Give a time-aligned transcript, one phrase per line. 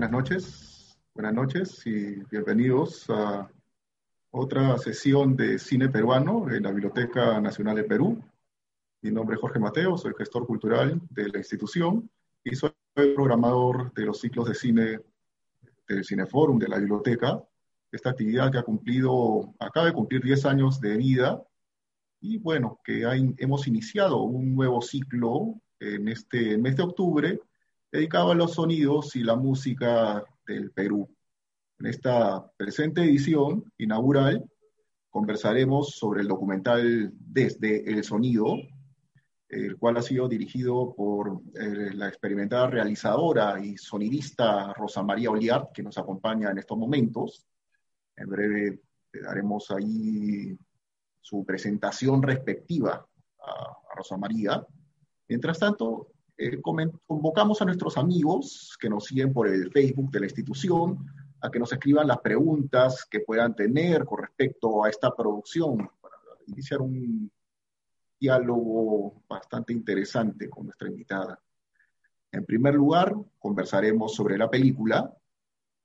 [0.00, 3.50] Buenas noches, buenas noches y bienvenidos a
[4.30, 8.18] otra sesión de cine peruano en la Biblioteca Nacional de Perú.
[9.02, 12.10] Mi nombre es Jorge Mateo, soy gestor cultural de la institución
[12.42, 15.00] y soy programador de los ciclos de cine
[15.86, 17.44] del Cineforum de la biblioteca.
[17.92, 21.44] Esta actividad que ha cumplido, acaba de cumplir 10 años de vida
[22.22, 23.02] y bueno, que
[23.36, 27.40] hemos iniciado un nuevo ciclo en este mes de octubre
[27.92, 31.08] dedicado a los sonidos y la música del Perú.
[31.78, 34.44] En esta presente edición inaugural
[35.08, 38.56] conversaremos sobre el documental Desde el Sonido,
[39.48, 45.72] el cual ha sido dirigido por eh, la experimentada realizadora y sonidista Rosa María Oliart,
[45.72, 47.44] que nos acompaña en estos momentos.
[48.16, 48.80] En breve
[49.12, 50.56] le daremos ahí
[51.20, 53.04] su presentación respectiva
[53.40, 54.64] a, a Rosa María.
[55.26, 60.24] Mientras tanto, eh, convocamos a nuestros amigos que nos siguen por el Facebook de la
[60.24, 61.06] institución
[61.38, 66.16] a que nos escriban las preguntas que puedan tener con respecto a esta producción para
[66.46, 67.30] iniciar un
[68.18, 71.38] diálogo bastante interesante con nuestra invitada.
[72.32, 75.14] En primer lugar, conversaremos sobre la película.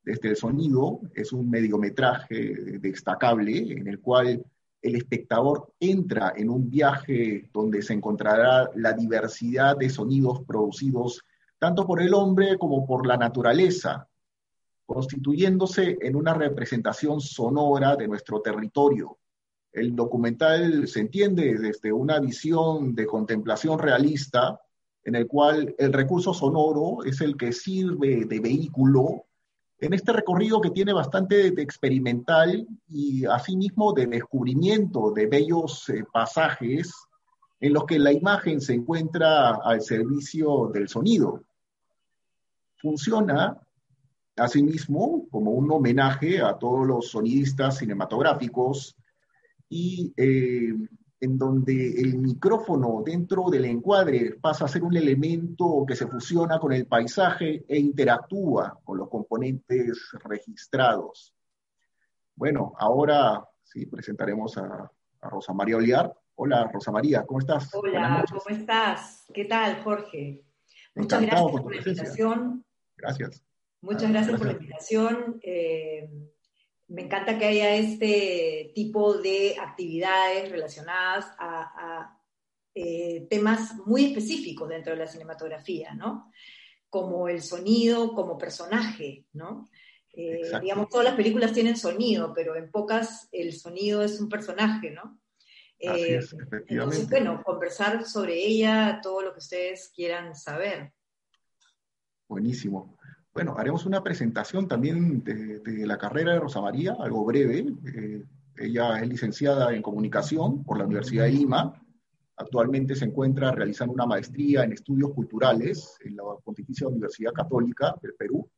[0.02, 4.42] Desde el sonido es un mediometraje destacable en el cual
[4.86, 11.24] el espectador entra en un viaje donde se encontrará la diversidad de sonidos producidos
[11.58, 14.08] tanto por el hombre como por la naturaleza,
[14.84, 19.18] constituyéndose en una representación sonora de nuestro territorio.
[19.72, 24.60] El documental se entiende desde una visión de contemplación realista,
[25.02, 29.24] en el cual el recurso sonoro es el que sirve de vehículo
[29.78, 36.04] en este recorrido que tiene bastante de experimental y asimismo de descubrimiento de bellos eh,
[36.10, 36.92] pasajes
[37.60, 41.42] en los que la imagen se encuentra al servicio del sonido.
[42.76, 43.60] Funciona
[44.36, 48.96] asimismo como un homenaje a todos los sonidistas cinematográficos
[49.68, 50.74] y eh,
[51.26, 56.60] en donde el micrófono dentro del encuadre pasa a ser un elemento que se fusiona
[56.60, 61.34] con el paisaje e interactúa con los componentes registrados.
[62.36, 64.90] Bueno, ahora sí presentaremos a,
[65.22, 66.14] Rosa María Oliar.
[66.36, 67.74] Hola, Rosa María, ¿cómo estás?
[67.74, 69.24] Hola, ¿cómo estás?
[69.34, 70.44] ¿Qué tal, Jorge?
[70.94, 72.64] Muchas gracias por la invitación.
[72.96, 73.42] Gracias.
[73.80, 75.40] Muchas gracias, por la invitación.
[75.42, 76.08] Eh,
[76.88, 82.12] me encanta que haya este tipo de actividades relacionadas a,
[82.74, 86.30] eh, temas muy específicos dentro de la cinematografía, ¿no?
[86.90, 89.68] Como el sonido, como personaje, ¿no?
[90.12, 94.90] Eh, digamos, todas las películas tienen sonido, pero en pocas el sonido es un personaje,
[94.90, 95.18] ¿no?
[95.78, 96.20] Eh,
[96.68, 100.92] entonces, bueno, conversar sobre ella, todo lo que ustedes quieran saber.
[102.28, 102.96] Buenísimo.
[103.36, 107.66] Bueno, haremos una presentación también de, la carrera de Rosa María, algo breve.
[107.84, 108.24] Eh,
[108.56, 111.78] ella es licenciada en comunicación por la Universidad de Lima.
[112.34, 118.14] Actualmente se encuentra realizando una maestría en estudios culturales en la Pontificia Universidad Católica del
[118.14, 118.48] Perú.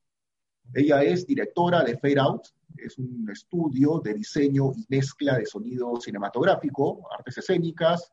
[0.72, 2.43] Ella es directora de Fade Out,
[2.77, 8.12] es un estudio de diseño y mezcla de sonido cinematográfico, artes escénicas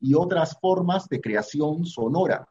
[0.00, 2.48] y otras formas de creación sonora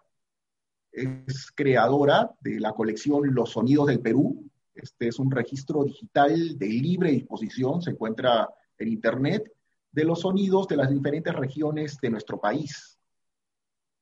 [0.96, 4.50] es creadora de la colección Los Sonidos del Perú.
[4.74, 9.52] Este es un registro digital de libre disposición, se encuentra en Internet,
[9.92, 12.98] de los sonidos de las diferentes regiones de nuestro país.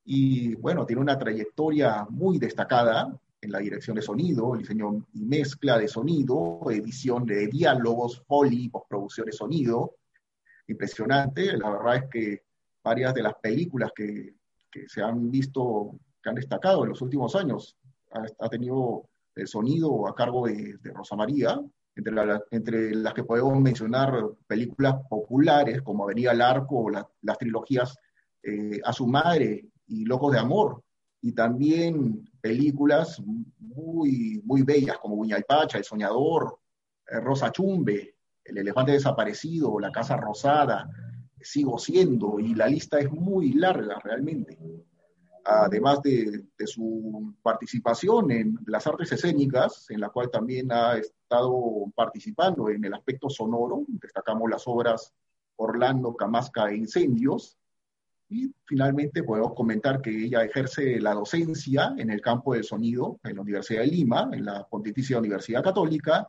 [0.06, 5.78] Y bueno, tiene una trayectoria muy destacada en la dirección de sonido, diseño y mezcla
[5.78, 9.96] de sonido, edición de diálogos, foley, postproducción de sonido.
[10.68, 12.44] Impresionante, la verdad es que
[12.84, 14.36] varias de las películas que,
[14.72, 17.78] que se han visto que han destacado en los últimos años.
[18.40, 21.60] Ha, tenido el sonido a cargo de, Rosa María,
[21.96, 24.14] entre, las que podemos mencionar
[24.48, 27.96] películas populares como Avenida al Arco las trilogías
[28.42, 30.84] eh, A su madre y Locos de Amor,
[31.22, 33.22] y también películas
[33.60, 36.60] muy, muy bellas como Pacha, El Soñador,
[37.08, 40.88] eh, Rosa Chumbe, El Elefante Desaparecido, La Casa Rosada,
[41.40, 44.58] Sigo Siendo, y la lista es muy larga realmente
[45.44, 52.70] además de, su participación en las artes escénicas, en la cual también ha estado participando
[52.70, 55.14] en el aspecto sonoro, destacamos las obras
[55.58, 57.58] Orlando, Camasca e Incendios,
[58.30, 63.36] y finalmente podemos comentar que ella ejerce la docencia en el campo del sonido en
[63.36, 66.28] la Universidad de Lima, en la Pontificia Universidad Católica,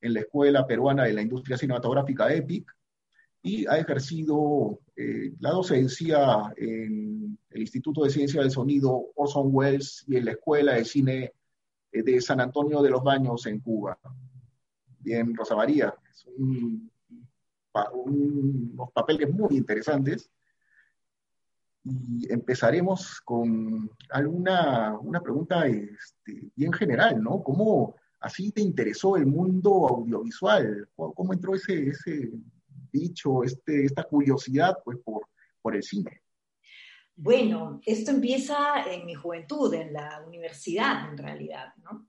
[0.00, 2.72] en la Escuela Peruana de la Industria Cinematográfica EPIC,
[3.42, 10.04] y ha ejercido eh, la docencia en el Instituto de Ciencia del Sonido Orson Welles
[10.06, 11.32] y en la Escuela de Cine
[11.90, 13.98] eh, de San Antonio de los Baños en Cuba.
[15.00, 16.88] Bien, Rosa María, es un,
[17.94, 20.30] unos papeles muy interesantes.
[21.84, 27.42] Y empezaremos con alguna una pregunta este, bien general, ¿no?
[27.42, 30.88] ¿Cómo así te interesó el mundo audiovisual?
[30.94, 32.30] ¿Cómo entró ese, ese
[32.92, 35.28] bicho, este, esta curiosidad pues, por,
[35.60, 36.22] por el cine?
[37.14, 42.08] Bueno, esto empieza en mi juventud, en la universidad en realidad, ¿no?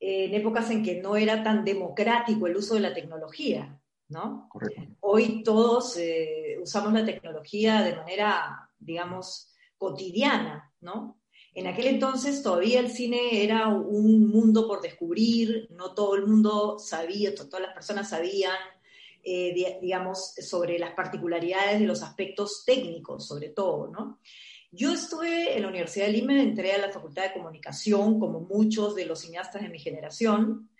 [0.00, 4.48] En épocas en que no era tan democrático el uso de la tecnología, ¿no?
[4.48, 4.82] Correcto.
[5.00, 11.20] Hoy todos eh, usamos la tecnología de manera, digamos, cotidiana, ¿no?
[11.54, 16.78] En aquel entonces todavía el cine era un mundo por descubrir, no todo el mundo
[16.78, 18.56] sabía, todas las personas sabían
[19.22, 24.20] eh, digamos, sobre las particularidades de los aspectos técnicos, sobre todo, ¿no?
[24.70, 28.94] Yo estuve en la Universidad de Lima, entré a la Facultad de Comunicación, como muchos
[28.94, 30.70] de los cineastas de mi generación,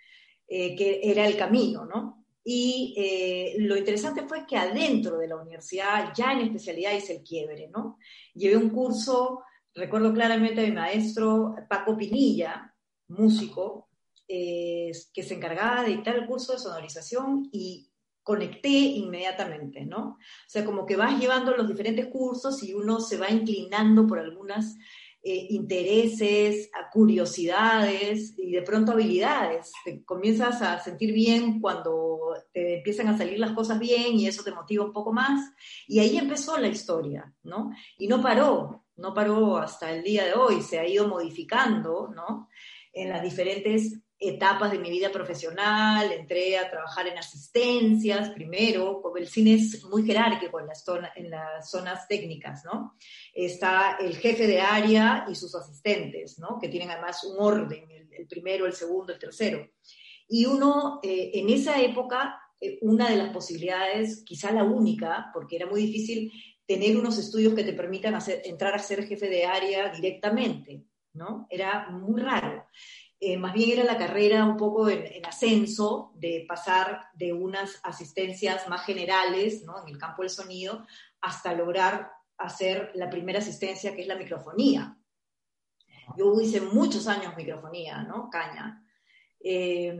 [0.47, 2.25] eh, que era el camino, ¿no?
[2.43, 7.23] Y eh, lo interesante fue que adentro de la universidad, ya en especialidad, hice el
[7.23, 7.97] quiebre, ¿no?
[8.33, 9.43] Llevé un curso,
[9.73, 12.73] recuerdo claramente a mi maestro Paco Pinilla,
[13.09, 13.89] músico,
[14.27, 14.93] que
[15.23, 17.88] se encargaba de dictar el curso de sonorización y
[18.29, 20.01] conecté inmediatamente, ¿no?
[20.09, 24.19] O sea, como que vas llevando los diferentes cursos y uno se va inclinando por
[24.19, 24.77] algunas
[25.23, 29.71] eh, intereses, curiosidades y de pronto habilidades.
[29.83, 34.43] Te comienzas a sentir bien cuando te empiezan a salir las cosas bien y eso
[34.43, 35.51] te motiva un poco más.
[35.87, 37.71] Y ahí empezó la historia, ¿no?
[37.97, 42.47] Y no paró, no paró hasta el día de hoy, se ha ido modificando, ¿no?
[42.93, 49.17] En las diferentes etapas de mi vida profesional, entré a trabajar en asistencias primero, como
[49.17, 52.95] el cine es muy jerárquico en las, zonas técnicas, ¿no?
[53.33, 56.59] Está el jefe de área y sus asistentes, ¿no?
[56.59, 59.69] Que tienen además un orden, el, primero, el segundo, el tercero.
[60.27, 65.55] Y uno, eh, en esa época, eh, una de las posibilidades, quizá la única, porque
[65.55, 66.31] era muy difícil
[66.65, 70.83] tener unos estudios que te permitan entrar a ser jefe de área directamente,
[71.13, 71.47] ¿no?
[71.49, 72.67] Era muy raro.
[73.21, 78.69] Eh, más bien era la carrera un poco en, ascenso, de pasar de unas asistencias
[78.69, 79.81] más generales ¿no?
[79.81, 80.85] en el campo del sonido
[81.19, 84.97] hasta lograr hacer la primera asistencia que es la microfonía.
[86.17, 88.29] Yo hice muchos años microfonía, ¿no?
[88.29, 88.83] Caña.
[89.39, 89.95] Eh,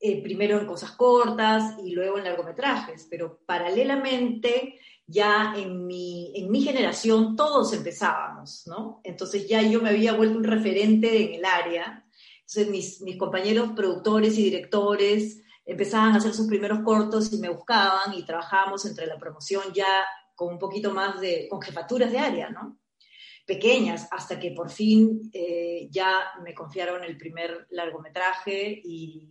[0.00, 6.50] eh, primero en cosas cortas y luego en largometrajes, pero paralelamente ya en mi, en
[6.50, 9.00] mi generación todos empezábamos, ¿no?
[9.02, 12.03] Entonces ya yo me había vuelto un referente en el área
[12.46, 17.48] entonces mis, mis compañeros productores y directores empezaban a hacer sus primeros cortos y me
[17.48, 20.04] buscaban y trabajábamos entre la promoción ya
[20.34, 22.78] con un poquito más de, con jefaturas de área, ¿no?
[23.46, 29.30] Pequeñas, hasta que por fin eh, ya me confiaron el primer largometraje y,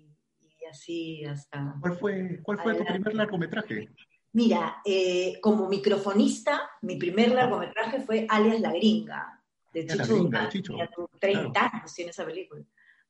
[0.70, 1.76] así hasta...
[1.82, 3.90] ¿Cuál fue, cuál fue tu primer largometraje?
[4.32, 10.78] Mira, eh, como microfonista, mi primer largometraje fue Alias La Gringa, de Chicho.
[11.20, 12.64] 30 años tiene esa película.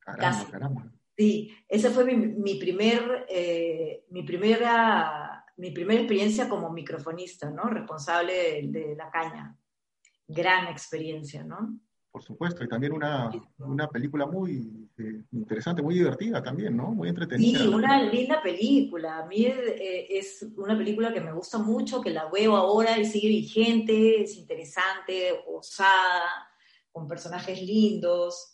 [0.04, 0.92] Caramba, caramba.
[1.16, 7.64] Sí, esa fue mi, primer, eh, mi, primera, mi primera experiencia como microfonista, ¿no?
[7.64, 9.56] Responsable de, la caña.
[10.26, 11.78] Gran experiencia, ¿no?
[12.10, 16.90] Por supuesto, y también una, una película muy eh, interesante, muy divertida también, ¿no?
[16.92, 17.60] Muy entretenida.
[17.60, 19.18] Sí, una linda película.
[19.18, 23.04] A mí eh, es una película que me gusta mucho, que la veo ahora y
[23.04, 26.48] sigue vigente, es interesante, osada,
[26.90, 28.53] con personajes lindos.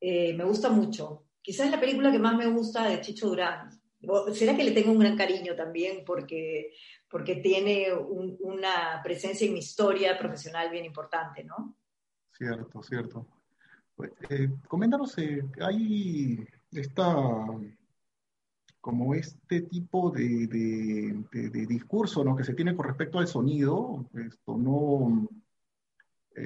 [0.00, 1.26] Eh, me gusta mucho.
[1.42, 3.70] Quizás es la película que más me gusta de Chicho Durán.
[4.32, 6.72] ¿Será que le tengo un gran cariño también porque,
[7.08, 11.76] porque tiene una presencia en mi historia profesional bien importante, ¿no?
[12.32, 13.26] Cierto, cierto.
[13.94, 17.14] Pues, eh, coméntanos, eh, hay esta,
[18.80, 22.34] como este tipo de, de, discurso ¿no?
[22.34, 25.28] que se tiene con respecto al sonido, esto no,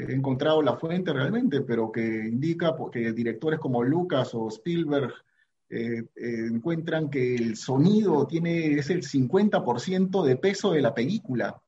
[0.08, 5.12] encontrado la fuente realmente, pero que indica que directores como Lucas o Spielberg
[5.70, 11.60] eh, eh, encuentran que el sonido tiene, es el 50% de peso de la película.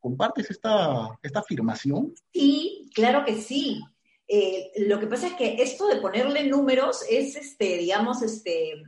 [0.00, 2.12] ¿Compartes esta, esta afirmación?
[2.32, 3.80] Sí, claro que sí.
[4.28, 8.84] Eh, lo que pasa es que esto de ponerle números es, este, digamos, este,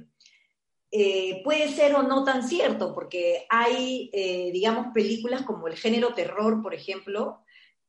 [1.43, 4.11] puede ser o no tan cierto, porque hay,
[4.53, 7.41] digamos, películas como el género terror, por ejemplo,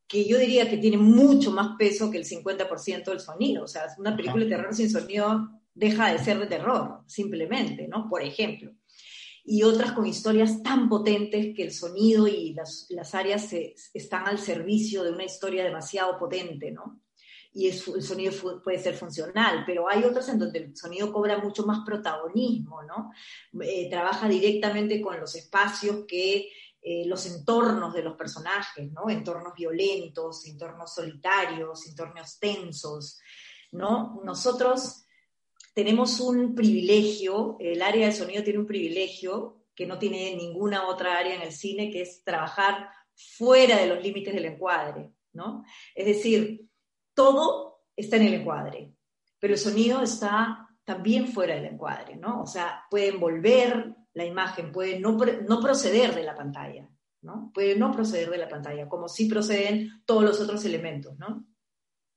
[0.08, 3.64] que yo diría que tiene mucho más peso que el 50% del sonido.
[3.64, 8.08] O sea, una película de terror sin sonido deja de ser de terror, simplemente, ¿no?
[8.08, 8.72] Por ejemplo.
[9.44, 13.52] Y otras con historias tan potentes que el sonido y las, áreas
[13.94, 17.02] están al servicio de una historia demasiado potente, ¿no?
[17.50, 21.64] y el sonido puede ser funcional, pero hay otros en donde el sonido cobra mucho
[21.66, 23.10] más protagonismo, ¿no?
[23.64, 29.10] Eh, trabaja directamente con los espacios que eh, los entornos de los personajes, ¿no?
[29.10, 33.18] Entornos violentos, entornos solitarios, entornos tensos,
[33.72, 34.20] ¿no?
[34.24, 35.04] Nosotros
[35.74, 41.18] tenemos un privilegio, el área de sonido tiene un privilegio que no tiene ninguna otra
[41.18, 45.64] área en el cine, que es trabajar fuera de los límites del encuadre, ¿no?
[45.94, 46.68] Es decir,
[47.14, 48.92] todo está en el encuadre,
[49.38, 52.42] pero el sonido está también fuera del encuadre, ¿no?
[52.42, 56.88] O sea, puede envolver la imagen, puede no, no proceder de la pantalla,
[57.22, 57.50] ¿no?
[57.54, 61.46] Puede no proceder de la pantalla, como sí proceden todos los otros elementos, ¿no?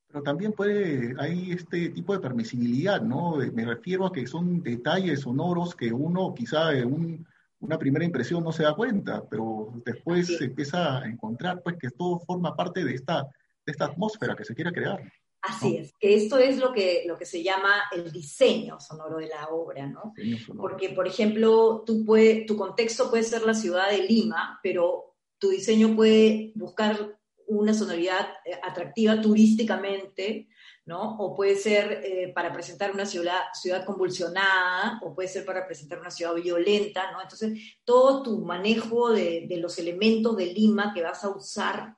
[0.08, 3.36] Pero también puede, hay este tipo de permisibilidad, ¿no?
[3.36, 7.24] Me refiero a que son detalles sonoros que uno quizá en
[7.60, 11.90] una primera impresión no se da cuenta, pero después se empieza a encontrar pues que
[11.90, 13.28] todo forma parte de esta
[13.64, 15.00] de esta atmósfera que se quiere crear.
[15.42, 19.26] Así es, que esto es lo que, lo que se llama el diseño sonoro de
[19.26, 20.14] la obra, ¿no?
[20.56, 25.50] Porque, por ejemplo, tú puede, tu contexto puede ser la ciudad de Lima, pero tu
[25.50, 27.18] diseño puede buscar
[27.48, 30.48] una sonoridad eh, atractiva turísticamente,
[30.86, 31.16] ¿no?
[31.18, 35.98] O puede ser eh, para presentar una ciudad, ciudad convulsionada, o puede ser para presentar
[35.98, 37.20] una ciudad violenta, ¿no?
[37.20, 41.96] Entonces, todo tu manejo de, de los elementos de Lima que vas a usar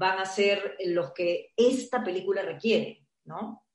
[0.00, 3.66] van a ser los que esta película requiere, ¿no?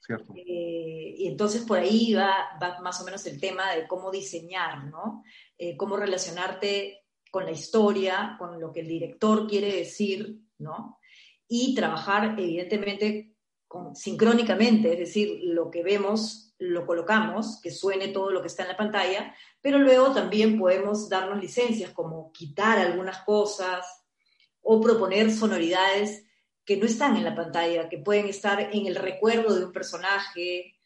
[0.00, 0.34] Cierto.
[0.34, 5.22] Eh, y entonces por ahí va, más o menos el tema de cómo diseñar, ¿no?
[5.56, 10.98] Eh, cómo relacionarte con la historia, con lo que el director quiere decir, ¿no?
[11.46, 13.36] Y trabajar, evidentemente,
[13.68, 18.64] con, sincrónicamente, es decir, lo que vemos lo colocamos, que suene todo lo que está
[18.64, 23.97] en la pantalla, pero luego también podemos darnos licencias como quitar algunas cosas,
[24.62, 26.24] o proponer sonoridades
[26.64, 30.76] que no están en la pantalla, que pueden estar en el recuerdo de un personaje,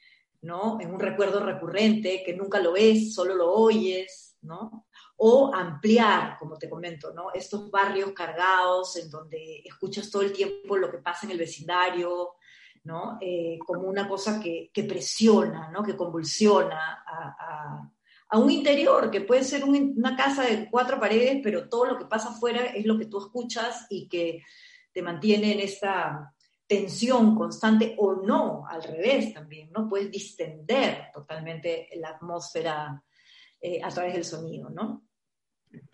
[0.43, 0.79] ¿no?
[0.81, 4.87] En un recuerdo recurrente que nunca lo ves, solo lo oyes, ¿no?
[5.17, 7.33] O ampliar, como te comento, ¿no?
[7.33, 12.35] Estos barrios cargados en donde escuchas todo el tiempo lo que pasa en el vecindario,
[12.85, 13.19] ¿no?
[13.21, 15.83] Eh, como una cosa que, presiona, ¿no?
[15.83, 17.05] Que convulsiona
[18.39, 22.31] un interior, que puede ser una casa de cuatro paredes, pero todo lo que pasa
[22.31, 24.43] afuera es lo que tú escuchas y que
[24.93, 26.35] te mantiene en esta
[26.67, 29.89] tensión constante o no, al revés también, ¿no?
[29.89, 33.03] Puedes distender totalmente la atmósfera
[33.61, 35.05] eh, a través del sonido, ¿no?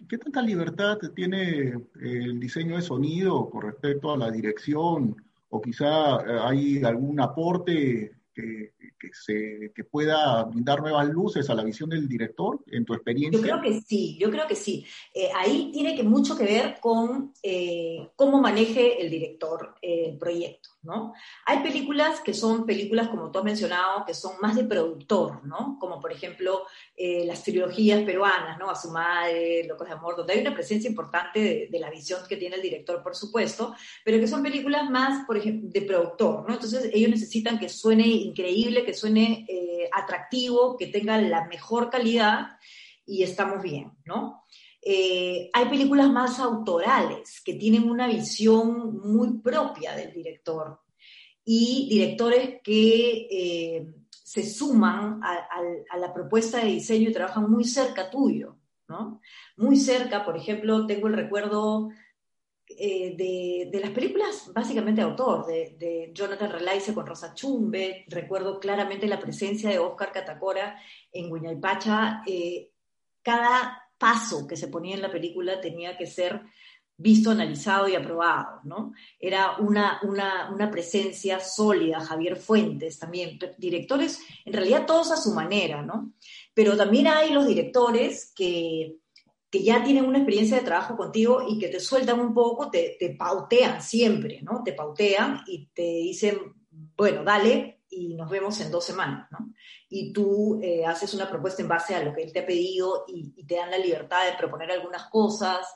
[0.09, 5.17] ¿Qué tanta libertad tiene el diseño de sonido con respecto a la dirección?
[5.51, 11.55] ¿O quizá eh, hay algún aporte que, que, se, que pueda brindar nuevas luces a
[11.55, 13.39] la visión del director en tu experiencia?
[13.39, 14.87] Yo creo que sí, yo creo que sí.
[15.15, 20.19] Eh, ahí tiene que mucho que ver con eh, cómo maneje el director eh, el
[20.19, 21.13] proyecto, ¿no?
[21.47, 25.77] Hay películas que son películas, como tú has mencionado, que son más de productor, ¿no?
[25.81, 26.63] Como por ejemplo
[26.97, 28.71] las trilogías peruanas, ¿no?
[28.71, 32.21] A su madre, Locos de Amor, donde hay una presencia importante de, de, la visión
[32.29, 36.47] que tiene el director, por supuesto, pero que son películas más, por ejemplo, de productor,
[36.47, 36.55] ¿no?
[36.55, 42.59] Entonces ellos necesitan que suene increíble, que suene eh, atractivo, que tenga la mejor calidad
[43.07, 44.45] y estamos bien, ¿no?
[44.81, 50.81] Eh, hay películas más autorales que tienen una visión muy propia del director
[51.45, 58.11] y directores que eh, se suman a, la propuesta de diseño y trabajan muy cerca
[58.11, 58.57] tuyo,
[58.87, 59.21] ¿no?
[59.57, 61.89] Muy cerca, por ejemplo, tengo el recuerdo
[62.77, 63.15] eh,
[63.71, 69.19] de, las películas básicamente de autor, de, Jonathan Relaise con Rosa Chumbe, recuerdo claramente la
[69.19, 70.79] presencia de Oscar Catacora
[71.11, 72.71] en Guiñaypacha, eh,
[73.23, 76.43] cada paso que se ponía en la película tenía que ser
[76.97, 78.93] visto, analizado y aprobado, ¿no?
[79.21, 85.33] Era una, una, una, presencia sólida, Javier Fuentes también, directores, en realidad todos a su
[85.33, 86.13] manera, ¿no?
[86.53, 88.97] Pero también hay los directores que
[89.51, 92.97] que ya tienen una experiencia de trabajo contigo y que te sueltan un poco, te,
[92.99, 94.63] te pautean siempre, ¿no?
[94.63, 96.39] Te pautean y te dicen,
[96.97, 99.53] bueno, dale y nos vemos en dos semanas, ¿no?
[99.89, 103.05] Y tú eh, haces una propuesta en base a lo que él te ha pedido
[103.09, 105.67] y, te dan la libertad de proponer algunas cosas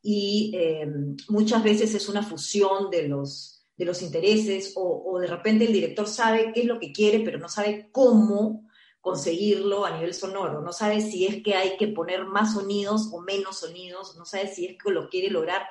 [0.00, 0.88] y eh,
[1.28, 5.72] muchas veces es una fusión de los, de los intereses o, o de repente el
[5.72, 8.69] director sabe qué es lo que quiere, pero no sabe cómo
[9.00, 13.20] conseguirlo a nivel sonoro, no sabe si es que hay que poner más sonidos o
[13.20, 15.66] menos sonidos, no sabe si es que lo quiere lograr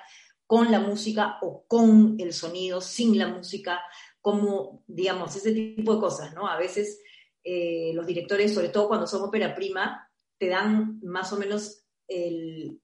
[0.47, 3.81] con la música o con el sonido, sin la música,
[4.19, 6.47] como, digamos, ese tipo de cosas, ¿no?
[6.47, 7.01] A veces
[7.43, 10.09] eh, los directores, sobre todo cuando son ópera prima,
[10.39, 12.81] te dan más o menos el,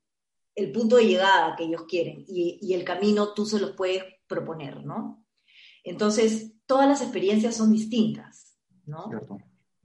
[0.74, 4.86] punto de llegada que ellos quieren y, y, el camino tú se los puedes proponer,
[4.86, 5.26] ¿no?
[5.84, 9.10] Entonces, todas las experiencias son distintas, ¿no?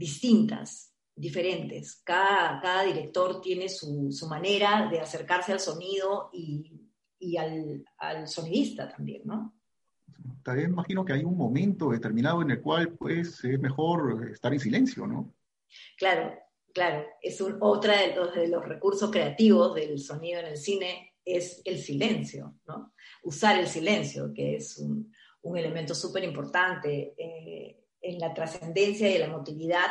[0.01, 2.01] Distintas, diferentes.
[2.03, 6.89] Cada, cada director tiene su, su, manera de acercarse al sonido y,
[7.19, 9.55] y al, al, sonidista también, ¿no?
[10.43, 14.61] También imagino que hay un momento determinado en el cual, pues, es mejor estar en
[14.61, 15.35] silencio, ¿no?
[15.99, 16.33] Claro,
[16.73, 17.05] claro.
[17.21, 21.61] Es un, otra de los, de los recursos creativos del sonido en el cine, es
[21.67, 22.95] el silencio, ¿no?
[23.23, 29.19] Usar el silencio, que es un, un elemento súper importante eh, en la trascendencia y
[29.19, 29.87] la emotividad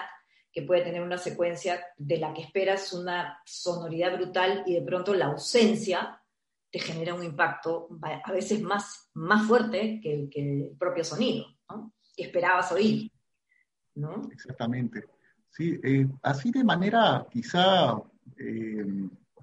[0.52, 5.14] que puede tener una secuencia de la que esperas una sonoridad brutal y de pronto
[5.14, 6.22] la ausencia
[6.72, 11.46] te genera un impacto a veces más, más fuerte que el, que el propio sonido,
[11.70, 11.94] ¿no?
[12.16, 13.12] que esperabas oír.
[13.96, 14.30] ¿no?
[14.32, 15.06] Exactamente.
[15.50, 18.02] Sí, eh, así de manera quizá
[18.38, 18.86] eh,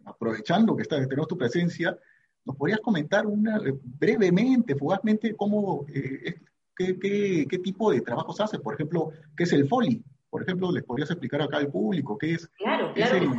[0.04, 1.98] aprovechando que, está, que tenemos tu presencia,
[2.46, 6.36] ¿Nos podrías comentar una, brevemente, fugazmente, cómo, eh,
[6.76, 8.58] qué, tipo de trabajos hace?
[8.58, 10.02] Por ejemplo, ¿qué es el Foley?
[10.28, 12.48] Por ejemplo, ¿les podrías explicar acá al público qué es?
[12.58, 13.32] Claro, claro.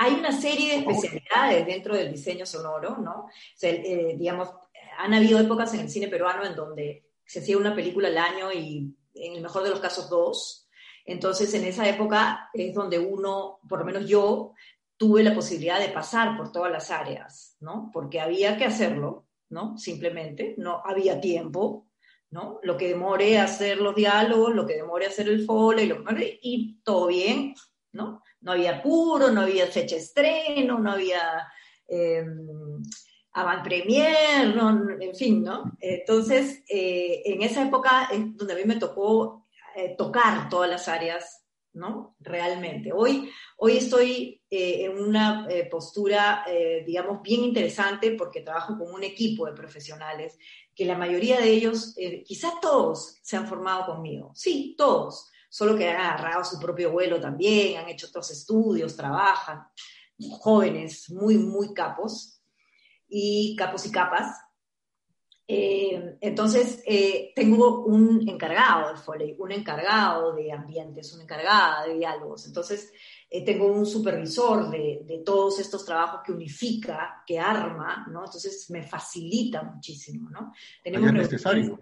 [0.00, 3.24] Hay una serie de especialidades dentro del diseño sonoro, ¿no?
[3.24, 4.48] O sea, eh, digamos,
[4.98, 8.52] han habido épocas en el cine peruano en donde se hacía una película al año
[8.52, 10.68] y en el mejor de los casos dos.
[11.04, 14.54] Entonces, en esa época es donde uno, por lo menos yo,
[14.96, 17.90] tuve la posibilidad de pasar por todas las áreas, ¿no?
[17.92, 19.78] Porque había que hacerlo, ¿no?
[19.78, 21.87] Simplemente, no había tiempo,
[22.30, 22.58] ¿no?
[22.62, 26.04] Lo que demore hacer los diálogos, lo que demore hacer el foley, lo
[26.42, 27.54] y todo bien,
[27.92, 28.22] ¿no?
[28.40, 31.48] No había apuro, no había fecha de estreno, no había
[31.88, 32.24] eh,
[33.32, 34.54] avant premier,
[35.00, 35.72] en fin, ¿no?
[35.80, 40.88] Entonces, eh, en esa época es donde a mí me tocó eh, tocar todas las
[40.88, 41.44] áreas
[41.78, 42.16] ¿no?
[42.20, 42.92] Realmente.
[42.92, 48.92] Hoy, hoy estoy eh, en una eh, postura, eh, digamos, bien interesante porque trabajo con
[48.92, 50.38] un equipo de profesionales
[50.78, 54.30] que la mayoría de ellos, quizás todos se han formado conmigo.
[54.36, 55.28] Sí, todos.
[55.50, 59.66] Solo que han agarrado su propio vuelo también, han hecho otros estudios, trabajan.
[60.38, 62.40] Jóvenes muy, muy capos
[63.08, 64.36] y capos y capas
[65.50, 71.94] eh, entonces, eh, tengo un encargado de Foley, un encargado de ambientes, una encargada de
[71.94, 72.46] diálogos.
[72.46, 72.92] Entonces,
[73.30, 78.26] eh, tengo un supervisor de, de, todos estos trabajos que unifica, que arma, ¿no?
[78.26, 80.52] Entonces, me facilita muchísimo, ¿no?
[80.84, 81.80] Tenemos es necesario.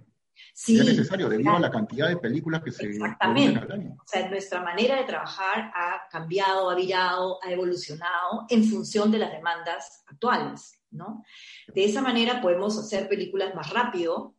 [0.55, 3.67] Sí, es necesario debido a la cantidad de películas que se Exactamente.
[3.67, 9.19] O sea, nuestra manera de trabajar ha cambiado, ha virado, ha evolucionado en función de
[9.19, 10.76] las demandas actuales.
[11.75, 14.35] De esa manera podemos hacer películas más rápido,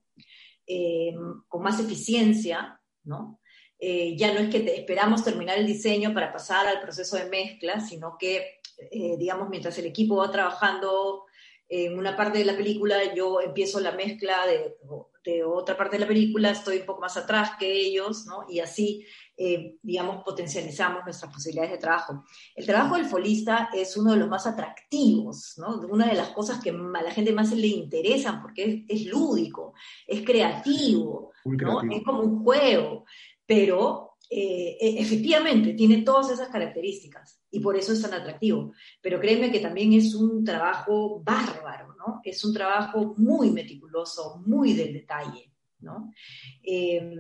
[0.66, 1.14] eh,
[1.48, 3.40] con más eficiencia, ¿no?
[3.80, 7.80] Eh, ya no es que esperamos terminar el diseño para pasar al proceso de mezcla,
[7.80, 8.60] sino que,
[8.92, 11.26] eh, digamos, mientras el equipo va trabajando
[11.70, 14.78] en una parte de la película, yo empiezo la mezcla de,
[15.32, 18.46] de, otra parte de la película, estoy un poco más atrás que ellos, ¿no?
[18.50, 19.06] Y así
[19.40, 22.24] eh, digamos, potencializamos nuestras posibilidades de trabajo.
[22.56, 25.80] El trabajo del folista es uno de los más atractivos, ¿no?
[25.92, 29.76] Una de las cosas que a la gente más le interesan porque es, lúdico,
[30.08, 31.82] es creativo, ¿no?
[31.84, 33.06] es como un juego,
[33.46, 38.74] pero eh, e, efectivamente tiene todas esas características y por eso es tan atractivo.
[39.02, 42.22] Pero créeme que también es un trabajo bárbaro, ¿no?
[42.24, 46.12] Es un trabajo muy meticuloso, muy del detalle, ¿no?
[46.62, 47.16] Eh,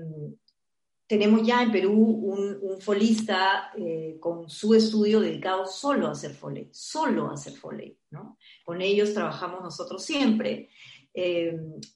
[1.07, 6.69] tenemos ya en Perú un, folista eh, con su estudio dedicado solo a hacer foley,
[6.71, 8.37] solo a hacer foley, ¿no?
[8.63, 10.69] Con ellos trabajamos nosotros siempre,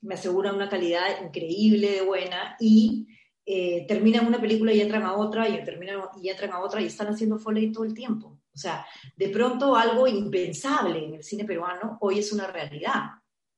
[0.02, 3.06] me aseguran una calidad increíble de buena y
[3.46, 6.86] eh, terminan una película y entran a otra y terminan y entran a otra y
[6.86, 8.40] están haciendo foley todo el tiempo.
[8.54, 13.12] O sea, de pronto algo impensable en el cine peruano hoy es una realidad.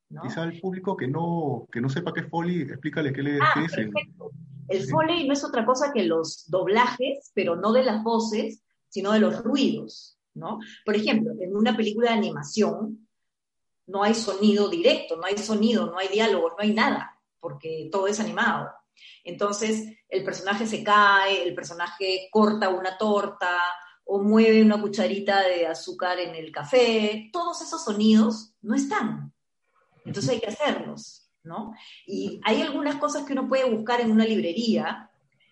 [0.09, 0.21] ¿no?
[0.21, 3.53] Quizá al público que no, que no sepa qué es foley, explícale qué, le, ah,
[3.55, 3.89] qué es.
[4.69, 9.11] El foley no es otra cosa que los doblajes, pero no de las voces, sino
[9.11, 10.59] de los ruidos, ¿no?
[10.85, 13.07] Por ejemplo, en una película de animación
[13.87, 18.07] no hay sonido directo, no hay sonido, no hay diálogo, no hay nada, porque todo
[18.07, 18.69] es animado.
[19.23, 23.57] Entonces, el personaje se cae, el personaje corta una torta
[24.05, 29.33] o mueve una cucharita de azúcar en el café, todos esos sonidos no están.
[30.05, 31.23] Entonces hay que hacerlos.
[31.43, 31.73] ¿no?
[32.05, 35.09] Y hay algunas cosas que uno puede buscar en una librería,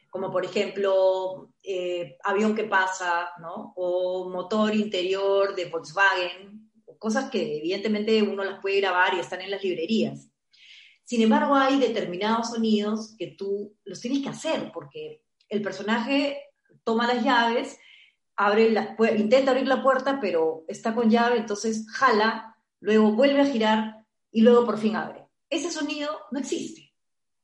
[0.09, 3.73] como por ejemplo eh, avión que pasa, ¿no?
[3.75, 9.51] O motor interior de Volkswagen, cosas que evidentemente uno las puede grabar y están en
[9.51, 10.29] las librerías.
[11.11, 16.37] Sin embargo, hay determinados sonidos que tú los tienes que hacer, porque el personaje
[16.85, 17.77] toma las llaves,
[18.37, 23.45] abre la, intenta abrir la puerta, pero está con llave, entonces jala, luego vuelve a
[23.45, 25.21] girar y luego por fin abre
[25.51, 26.87] ese sonido no existe.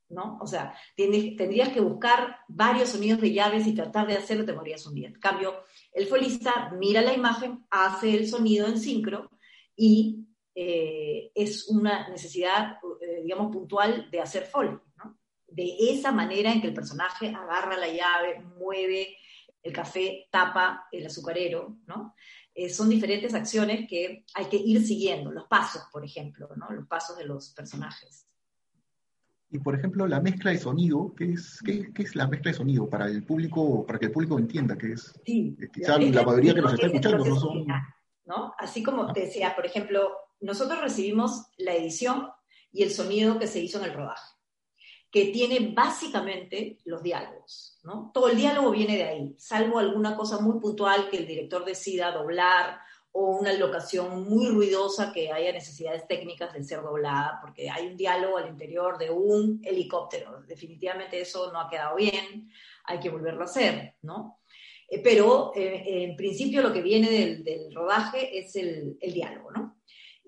[0.09, 0.37] ¿no?
[0.39, 4.85] O sea, tendrías que buscar varios sonidos de llaves y tratar de hacerlo, te morías
[4.85, 5.09] un día.
[5.09, 9.29] En cambio, el folista mira la imagen, hace el sonido en sincro
[9.75, 10.25] y
[10.55, 12.77] eh, es una necesidad,
[13.17, 15.17] eh, digamos, puntual de hacer foley, ¿no?
[15.47, 19.17] De esa manera en que el personaje agarra la llave, mueve
[19.63, 22.13] el café, tapa el azucarero, ¿no?
[22.53, 26.69] Eh, son diferentes acciones que hay que ir siguiendo, los pasos, por ejemplo, ¿no?
[26.71, 28.27] Los pasos de los personajes.
[29.49, 32.89] Y por ejemplo, la mezcla de sonido, ¿qué es, qué, es la mezcla de sonido
[32.89, 35.13] para el público, para que el público entienda qué es?
[35.25, 37.65] Sí, eh, quizá la, mayoría que nos está escuchando no son.
[38.25, 38.53] ¿no?
[38.57, 39.13] Así como ah.
[39.13, 42.27] te decía, por ejemplo, nosotros recibimos la edición
[42.77, 44.35] y el sonido que se hizo en el rodaje,
[45.09, 48.11] que tiene básicamente los diálogos, ¿no?
[48.13, 52.11] Todo el diálogo viene de ahí, salvo alguna cosa muy puntual que el director decida
[52.11, 52.79] doblar
[53.13, 57.97] o una locación muy ruidosa que haya necesidades técnicas de ser doblada, porque hay un
[57.97, 60.43] diálogo al interior de un helicóptero.
[60.43, 62.51] Definitivamente eso no ha quedado bien,
[62.83, 64.39] hay que volverlo a hacer, ¿no?
[64.87, 69.76] Eh, pero eh, en principio lo que viene del, rodaje es el, diálogo, ¿no?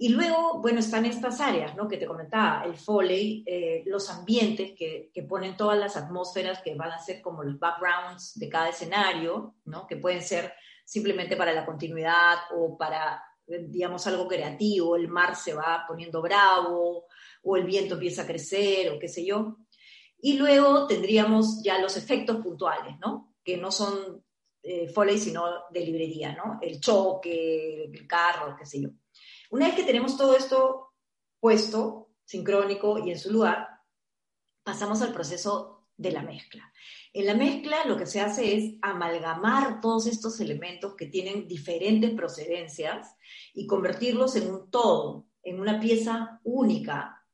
[0.02, 1.90] Y luego, bueno, están estas áreas, ¿no?
[1.90, 6.74] Que te comentaba, el foley, eh, los ambientes que, que, ponen todas las atmósferas que
[6.74, 9.86] van a ser como los backgrounds de cada escenario, ¿no?
[9.86, 10.54] Que pueden ser
[10.86, 17.06] simplemente para la continuidad o para, digamos, algo creativo, el mar se va poniendo bravo
[17.44, 19.58] o el viento empieza a crecer o qué sé yo.
[20.22, 23.36] Y luego tendríamos ya los efectos puntuales, ¿no?
[23.44, 24.24] Que no son
[24.64, 26.58] eh, Foley, sino de librería, ¿no?
[26.62, 28.90] El choque, el carro, qué sé yo.
[29.50, 30.94] Una vez que tenemos todo esto
[31.40, 33.68] puesto, sincrónico y en su lugar,
[34.64, 36.72] pasamos al proceso de la mezcla.
[37.14, 42.12] En la mezcla lo que se hace es amalgamar todos estos elementos que tienen diferentes
[42.12, 43.16] procedencias
[43.54, 47.26] y convertirlos en un todo, en una pieza única,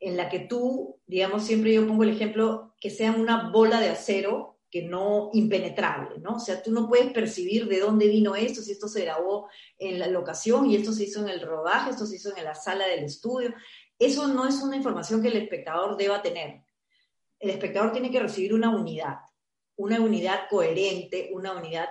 [0.00, 3.90] en la que tú, digamos, siempre yo pongo el ejemplo, que sea una bola de
[3.90, 6.36] acero que no impenetrable, ¿no?
[6.36, 9.98] O sea, tú no puedes percibir de dónde vino esto, si esto se grabó en
[9.98, 12.86] la locación y esto se hizo en el rodaje, esto se hizo en la sala
[12.86, 13.52] del estudio.
[13.98, 16.62] Eso no es una información que el espectador deba tener
[17.40, 19.16] el espectador tiene que recibir una unidad,
[19.76, 21.88] una unidad coherente, una unidad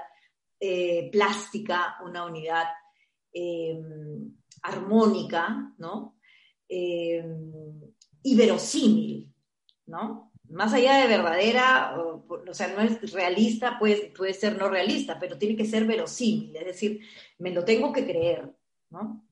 [0.60, 2.66] eh, plástica, una unidad
[3.34, 3.82] eh,
[4.62, 6.18] armónica, ¿no?
[6.68, 7.26] Eh,
[8.22, 9.34] y verosímil,
[9.88, 10.29] ¿no?
[10.50, 15.20] Más allá de verdadera, o, o, sea, no es realista, puede, puede ser no realista,
[15.20, 17.00] pero tiene que ser verosímil, es decir,
[17.38, 18.50] me lo tengo que creer,
[18.90, 19.26] ¿no?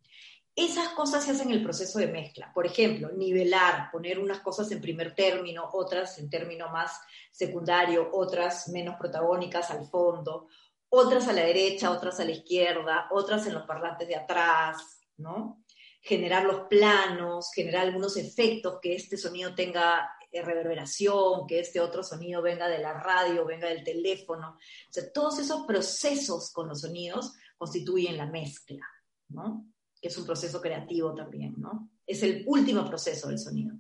[0.58, 2.52] Esas cosas se hacen en el proceso de mezcla.
[2.52, 7.00] Por ejemplo, nivelar, poner unas cosas en primer término, otras en término más
[7.32, 10.48] secundario, otras menos protagónicas al fondo,
[10.90, 15.64] otras a la derecha, otras a la izquierda, otras en los parlantes de atrás, ¿no?
[16.02, 20.10] Generar los planos, generar algunos efectos, que este sonido tenga
[20.42, 24.52] reverberación, que este otro sonido venga de la radio, venga del teléfono.
[24.52, 28.86] O sea, todos esos procesos con los sonidos constituyen la mezcla,
[29.30, 29.66] ¿no?
[30.02, 31.90] que es un proceso creativo también, ¿no?
[32.06, 33.76] Es el último proceso del sonido.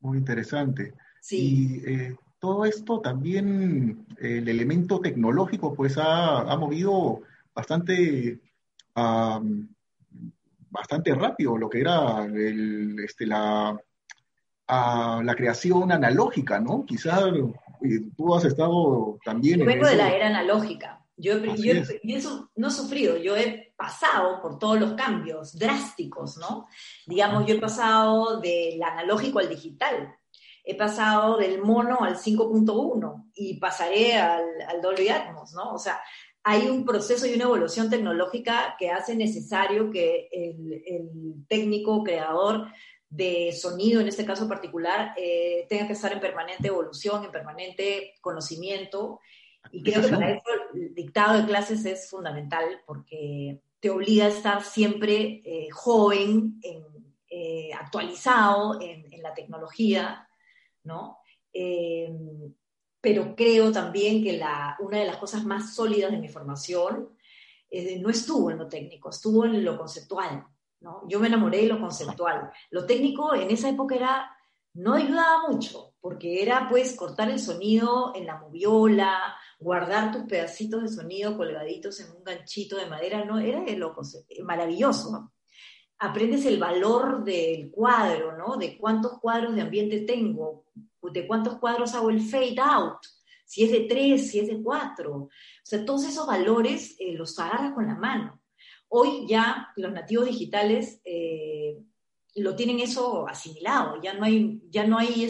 [0.00, 0.94] Muy interesante.
[1.20, 1.82] Sí.
[1.84, 7.20] Y eh, todo esto también, el elemento tecnológico, pues ha, movido
[7.54, 8.40] bastante,
[10.70, 13.78] bastante rápido lo que era el, este, la,
[14.68, 16.84] la creación analógica, ¿no?
[16.84, 17.22] Quizás
[18.16, 19.60] tú has estado también...
[19.60, 21.02] Yo vengo de la era analógica.
[21.18, 26.66] Yo, yo, eso no he sufrido, yo he pasado por todos los cambios drásticos, ¿no?
[27.06, 30.14] Digamos, yo he pasado del analógico al digital,
[30.62, 35.72] he pasado del mono al 5.1 y pasaré al, al Dolby Atmos, ¿no?
[35.72, 35.98] O sea,
[36.42, 42.68] hay un proceso y una evolución tecnológica que hace necesario que el, el técnico creador
[43.08, 48.14] de sonido, en este caso particular, eh, tenga que estar en permanente evolución, en permanente
[48.20, 49.20] conocimiento
[49.72, 54.28] y creo que para eso el dictado de clases es fundamental porque te obliga a
[54.28, 56.60] estar siempre eh, joven,
[57.28, 60.28] eh, actualizado en, la tecnología,
[60.84, 61.18] ¿no?
[61.52, 62.12] Eh,
[63.00, 67.10] pero creo también que la, una de las cosas más sólidas de mi formación
[68.00, 70.46] no estuvo en lo técnico, estuvo en lo conceptual,
[71.08, 72.50] Yo me enamoré de lo conceptual.
[72.70, 74.36] Lo técnico en esa época era,
[74.74, 80.82] no ayudaba mucho, porque era pues cortar el sonido en la moviola, guardar tus pedacitos
[80.82, 85.32] de sonido colgaditos en un ganchito de madera, no, era eh, maravilloso.
[85.98, 88.56] Aprendes el valor del cuadro, ¿no?
[88.56, 90.66] De cuántos cuadros de ambiente tengo,
[91.02, 92.98] de cuántos cuadros hago el fade out,
[93.46, 95.28] si es de tres, si es de cuatro.
[95.72, 98.40] O todos esos valores eh, los agarras con la mano.
[98.88, 101.78] Hoy ya los nativos digitales, eh,
[102.36, 105.24] lo tienen eso asimilado, ya no hay, ya no hay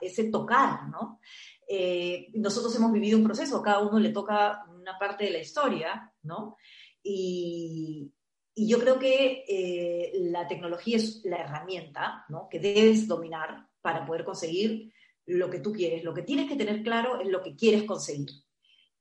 [0.00, 1.20] ese tocar, ¿no?
[1.68, 6.12] Eh, nosotros hemos vivido un proceso, cada uno le toca una parte de la historia,
[6.22, 6.56] ¿no?
[7.02, 8.12] Y,
[8.54, 12.48] y yo creo que eh, la tecnología es la herramienta, ¿no?
[12.48, 14.92] Que debes dominar para poder conseguir
[15.26, 16.04] lo que tú quieres.
[16.04, 18.30] Lo que tienes que tener claro es lo que quieres conseguir.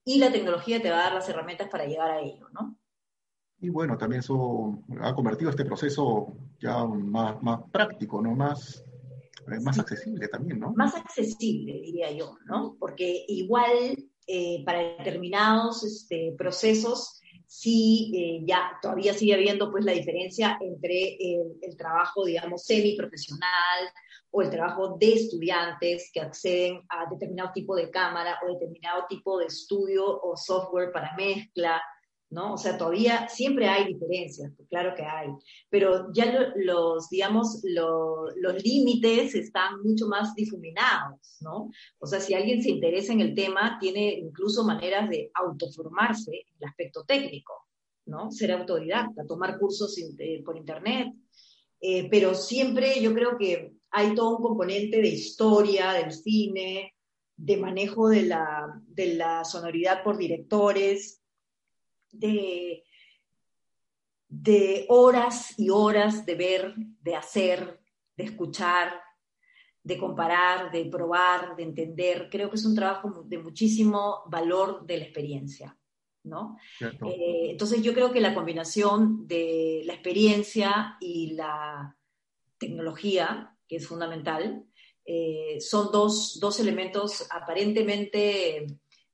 [0.03, 2.77] Y la tecnología te va a dar las herramientas para llegar a ello, ¿no?
[3.59, 8.35] Y bueno, también eso ha convertido este proceso ya más, más práctico, ¿no?
[8.35, 8.83] Más,
[9.47, 10.73] eh, más accesible también, ¿no?
[10.75, 12.75] Más accesible, diría yo, ¿no?
[12.79, 19.91] Porque igual eh, para determinados este, procesos sí eh, ya todavía sigue habiendo pues la
[19.93, 23.89] diferencia entre el, el trabajo, digamos, semiprofesional
[24.31, 29.39] o el trabajo de estudiantes que acceden a determinado tipo de cámara o determinado tipo
[29.39, 31.81] de estudio o software para mezcla,
[32.29, 32.53] ¿no?
[32.53, 35.29] O sea, todavía siempre hay diferencias, pues, claro que hay,
[35.69, 41.69] pero ya los, digamos, los límites están mucho más difuminados, ¿no?
[41.99, 46.55] O sea, si alguien se interesa en el tema, tiene incluso maneras de autoformarse en
[46.59, 47.53] el aspecto técnico,
[48.05, 48.31] ¿no?
[48.31, 49.95] Ser autodidacta, tomar cursos
[50.43, 51.13] por internet,
[51.79, 56.95] eh, pero siempre yo creo que hay todo un componente de historia del cine,
[57.37, 61.21] de manejo de la, de la sonoridad por directores,
[62.19, 62.83] de,
[64.27, 67.79] de horas y horas de ver, de hacer,
[68.17, 69.01] de escuchar,
[69.83, 72.27] de comparar, de probar, de entender.
[72.31, 75.77] Creo que es un trabajo de muchísimo valor de la experiencia.
[76.25, 76.57] ¿no?
[76.81, 81.95] Eh, entonces yo creo que la combinación de la experiencia y la
[82.57, 84.65] tecnología, que es fundamental,
[85.05, 88.65] eh, son dos, dos, elementos aparentemente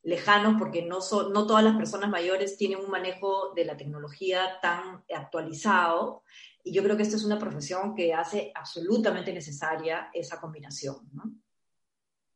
[0.04, 1.00] lejanos porque no,
[1.32, 6.24] no todas las personas mayores tienen un manejo de la tecnología tan actualizado.
[6.64, 10.98] Y yo creo que esta es una profesión que hace absolutamente necesaria esa combinación.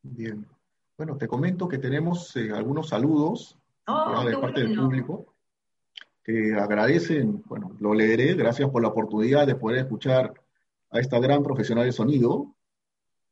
[0.01, 0.45] Bien.
[0.97, 5.35] Bueno, te comento que tenemos eh, algunos saludos oh, de parte del público
[6.23, 10.33] que agradecen, bueno, lo leeré, gracias por la oportunidad de poder escuchar
[10.89, 12.55] a esta gran profesional de sonido,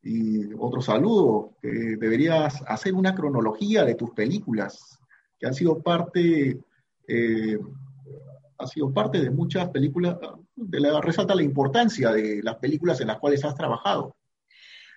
[0.04, 5.00] y otro saludo, deberías hacer una cronología de tus películas,
[5.40, 6.60] que han sido parte,
[7.08, 7.60] eh,
[8.58, 10.18] ha sido parte de muchas películas,
[10.56, 14.16] de la, resalta la importancia de las películas en las cuales has trabajado.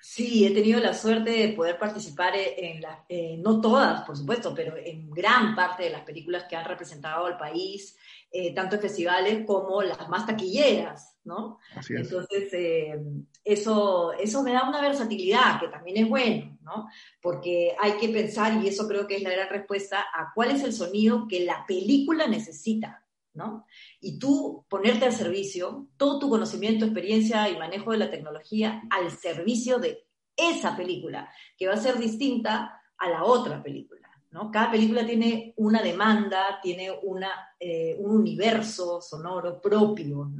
[0.02, 3.00] Sí, he tenido la suerte de poder participar en las,
[3.38, 7.36] no todas, por supuesto, pero en gran parte de las películas que han representado al
[7.36, 7.96] país,
[8.30, 11.58] eh, tanto en festivales como las más taquilleras, ¿no?
[11.88, 13.00] Entonces, eh,
[13.44, 16.88] eso, eso me da una versatilidad que también es bueno, ¿no?
[17.22, 20.62] Porque hay que pensar, y eso creo que es la gran respuesta, a cuál es
[20.64, 23.64] el sonido que la película necesita, ¿no?
[24.00, 29.10] Y tú ponerte al servicio, todo tu conocimiento, experiencia y manejo de la tecnología al
[29.10, 33.95] servicio de esa película, que va a ser distinta a la otra película,
[34.30, 34.50] ¿no?
[34.50, 40.30] Cada película tiene una demanda, tiene una, eh, un universo sonoro propio.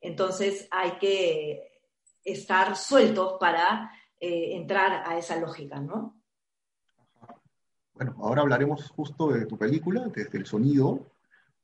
[0.00, 1.80] Entonces hay que
[2.24, 6.20] estar sueltos para eh, entrar a esa lógica, ¿no?
[7.94, 11.12] Bueno, ahora hablaremos justo de tu película, desde el sonido.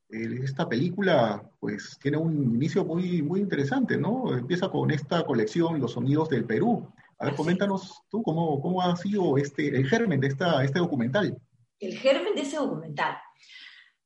[0.08, 4.36] esta película, pues, tiene un inicio muy, muy interesante, ¿no?
[4.36, 6.92] Empieza con esta colección, Los Sonidos del Perú.
[7.18, 11.36] A ver, coméntanos tú cómo, cómo ha sido este, el germen de esta, este documental.
[11.80, 13.16] El germen de ese documental.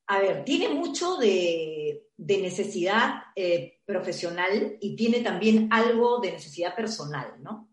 [0.06, 6.74] A ver, tiene mucho de, de necesidad eh, profesional y tiene también algo de necesidad
[6.74, 7.70] personal, ¿no?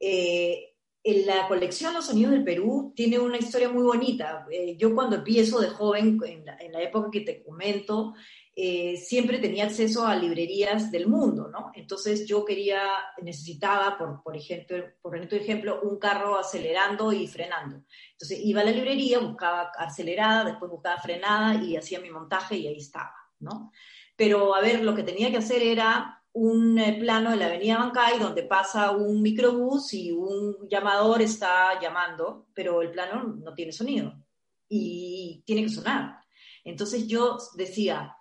[0.00, 4.46] Eh, en la colección Los Sonidos del Perú tiene una historia muy bonita.
[4.50, 8.14] Eh, yo cuando empiezo de joven, en la, época que te comento,
[8.56, 11.72] siempre tenía acceso a librerías del mundo, ¿no?
[11.74, 12.80] Entonces yo quería,
[13.20, 17.82] necesitaba, por, por ejemplo, por ejemplo, un carro acelerando y frenando.
[18.12, 22.68] Entonces iba a la librería, buscaba acelerada, después buscaba frenada y hacía mi montaje y
[22.68, 23.14] ahí estaba.
[23.40, 23.72] ¿no?
[24.16, 27.78] Pero, a ver, lo que tenía que hacer era un eh, plano de la avenida
[27.78, 33.72] Bancay donde pasa un microbús y un llamador está llamando, pero el plano no tiene
[33.72, 34.14] sonido
[34.68, 36.20] y tiene que sonar.
[36.64, 38.16] Entonces yo decía,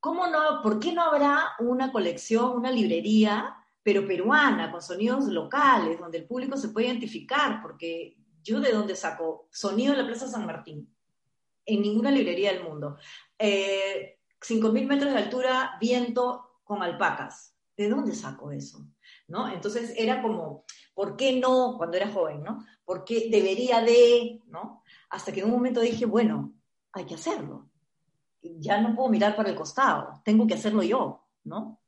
[0.00, 0.62] ¿cómo no?
[0.62, 6.26] ¿Por qué no habrá una colección, una librería, pero peruana, con sonidos locales, donde el
[6.26, 7.60] público se puede identificar?
[7.62, 10.92] Porque yo de dónde saco sonido en la Plaza San Martín,
[11.66, 12.96] en ninguna librería del mundo.
[13.38, 17.54] Eh, 5.000 metros de altura, viento con alpacas.
[17.76, 18.86] ¿De dónde saco eso?
[19.28, 19.52] ¿No?
[19.52, 21.76] Entonces era como, ¿por qué no?
[21.76, 22.64] Cuando era joven, ¿no?
[22.84, 24.40] ¿Por qué debería de?
[24.46, 24.82] ¿No?
[25.10, 26.52] Hasta que en un momento dije, bueno,
[26.92, 27.69] hay que hacerlo.
[28.42, 31.80] Ya no puedo mirar para el costado, tengo que hacerlo yo, ¿no?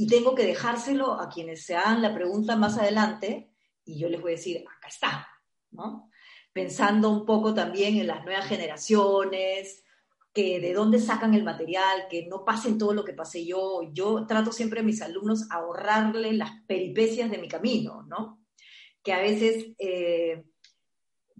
[0.00, 3.52] y tengo que dejárselo a quienes se hagan la pregunta más adelante
[3.84, 5.28] y yo les voy a decir, acá está,
[5.72, 6.10] ¿no?
[6.54, 9.84] Pensando un poco también en las nuevas generaciones,
[10.32, 13.82] que de dónde sacan el material, que no pasen todo lo que pasé yo.
[13.92, 18.42] Yo trato siempre a mis alumnos ahorrarle las peripecias de mi camino, ¿no?
[19.02, 20.44] Que a veces, eh,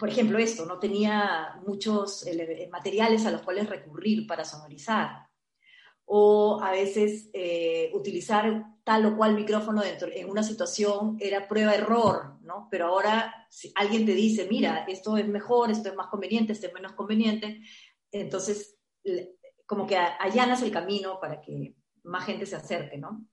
[0.00, 2.24] por ejemplo, esto, no tenía muchos
[2.72, 5.28] materiales a los cuales recurrir para sonorizar.
[6.06, 12.38] O a veces eh, utilizar tal o cual micrófono dentro, en una situación era prueba-error,
[12.40, 12.66] ¿no?
[12.70, 16.66] Pero ahora si alguien te dice, mira, esto es mejor, esto es más conveniente, esto
[16.66, 17.60] es menos conveniente,
[18.10, 18.78] entonces
[19.66, 23.26] como que allanas el camino para que más gente se acerque, ¿no?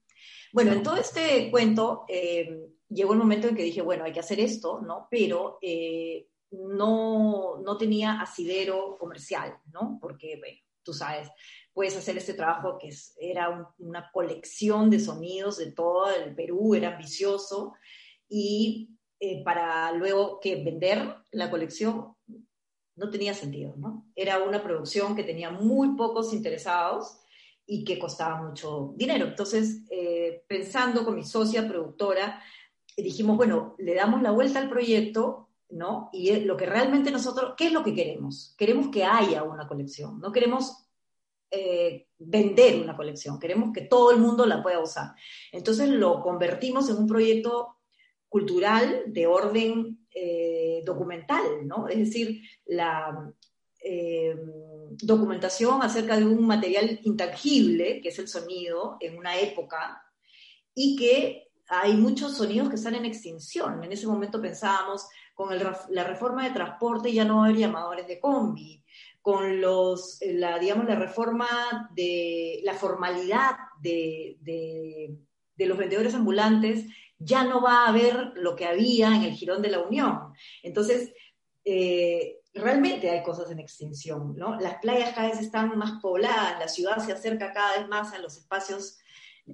[0.52, 4.20] Bueno, en todo este cuento eh, llegó el momento en que dije, bueno, hay que
[4.20, 5.08] hacer esto, ¿no?
[5.10, 9.98] Pero eh, no, no tenía asidero comercial, ¿no?
[10.00, 11.28] Porque, bueno, tú sabes,
[11.72, 16.94] puedes hacer este trabajo que era una colección de sonidos de todo el Perú, era
[16.94, 17.74] ambicioso,
[18.28, 22.14] y eh, para luego que vender la colección
[22.96, 24.06] no tenía sentido, ¿no?
[24.14, 27.20] Era una producción que tenía muy pocos interesados
[27.64, 29.26] y que costaba mucho dinero.
[29.26, 32.42] Entonces, eh, pensando con mi socia productora,
[32.96, 36.10] dijimos, bueno, le damos la vuelta al proyecto, ¿no?
[36.12, 38.54] Y lo que realmente nosotros, ¿qué es lo que queremos?
[38.56, 40.88] Queremos que haya una colección, no queremos
[41.50, 45.12] eh, vender una colección, queremos que todo el mundo la pueda usar.
[45.52, 47.76] Entonces lo convertimos en un proyecto
[48.28, 51.88] cultural de orden eh, documental, ¿no?
[51.88, 53.32] Es decir, la
[53.82, 54.36] eh,
[54.90, 60.02] documentación acerca de un material intangible, que es el sonido, en una época,
[60.74, 63.84] y que hay muchos sonidos que están en extinción.
[63.84, 65.06] En ese momento pensábamos,
[65.38, 65.56] con
[65.90, 68.82] la reforma de transporte ya no hay llamadores de combi,
[69.22, 71.46] con los, la, digamos, la reforma
[71.94, 76.86] de la formalidad de, de los vendedores ambulantes
[77.20, 80.32] ya no va a haber lo que había en el Girón de la Unión.
[80.64, 81.12] Entonces,
[81.64, 84.58] eh, realmente hay cosas en extinción, ¿no?
[84.58, 88.18] Las playas cada vez están más pobladas, la ciudad se acerca cada vez más a
[88.18, 88.98] los espacios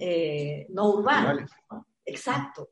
[0.01, 1.51] eh, no urbanos.
[2.07, 2.70] Exacto.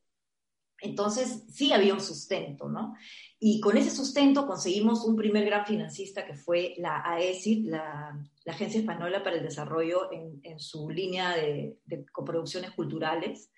[0.83, 2.95] Entonces, sí había un sustento, ¿no?
[3.39, 8.81] Y con ese sustento conseguimos un primer gran financista que fue la AESID, la, Agencia
[8.81, 13.53] Española para el Desarrollo en, su línea de, de coproducciones culturales,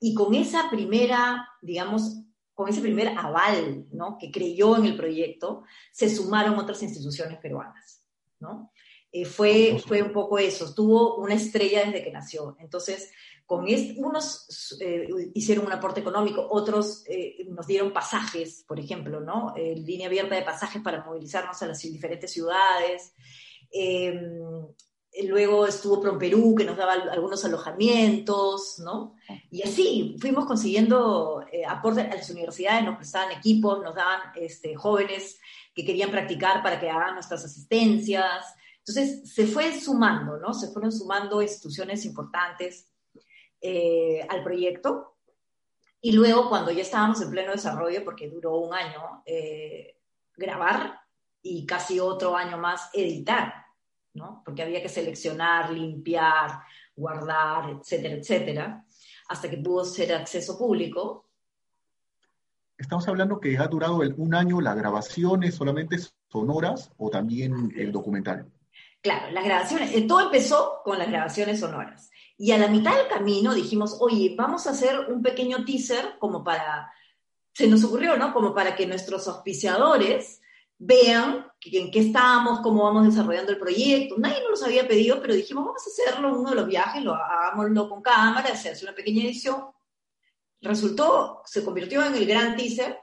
[0.00, 2.22] y con esa primera, digamos,
[2.54, 4.18] con ese primer aval, ¿no?
[4.18, 8.04] Que creyó en el proyecto, se sumaron otras instituciones peruanas,
[8.40, 8.72] ¿no?
[9.10, 12.56] Eh, fue, fue un poco eso, tuvo una estrella desde que nació.
[12.60, 13.10] Entonces,
[13.46, 19.54] con unos eh, hicieron un aporte económico, otros eh, nos dieron pasajes, por ejemplo, ¿no?
[19.56, 23.14] línea abierta de pasajes para movilizarnos a las diferentes ciudades.
[25.24, 29.16] Luego estuvo Perú que nos daba algunos alojamientos, ¿no?
[29.50, 35.40] Y así fuimos consiguiendo aportes a las universidades, nos prestaban equipos, nos daban este, jóvenes
[35.74, 38.44] que querían practicar para que hagan nuestras asistencias.
[38.88, 40.54] Entonces se fue sumando, ¿no?
[40.54, 42.90] Se fueron sumando instituciones importantes
[43.60, 45.16] eh, al proyecto.
[46.00, 49.24] Y luego, cuando ya estábamos en pleno desarrollo, porque duró un año,
[50.36, 51.00] grabar
[51.42, 53.52] y casi otro año más editar
[54.44, 56.60] porque había que seleccionar, limpiar,
[56.96, 58.84] guardar, etcétera, etcétera,
[59.28, 61.26] hasta que pudo ser acceso público.
[62.76, 65.96] Estamos hablando que ha durado un año las grabaciones solamente
[66.28, 68.46] sonoras o también el documental.
[69.00, 72.10] Claro, las grabaciones, eh, todo empezó con las grabaciones sonoras.
[72.36, 76.44] Y a la mitad del camino dijimos, oye, vamos a hacer un pequeño teaser como
[76.44, 76.92] para,
[77.52, 78.32] se nos ocurrió, ¿no?
[78.32, 80.40] Como para que nuestros auspiciadores
[80.78, 84.16] vean en qué estamos, cómo vamos desarrollando el proyecto.
[84.18, 87.14] Nadie nos los había pedido, pero dijimos, vamos a hacerlo uno de los viajes, lo
[87.14, 89.64] hagámoslo con cámara, hacerse una pequeña edición.
[90.60, 92.98] Resultó, se convirtió en el gran teaser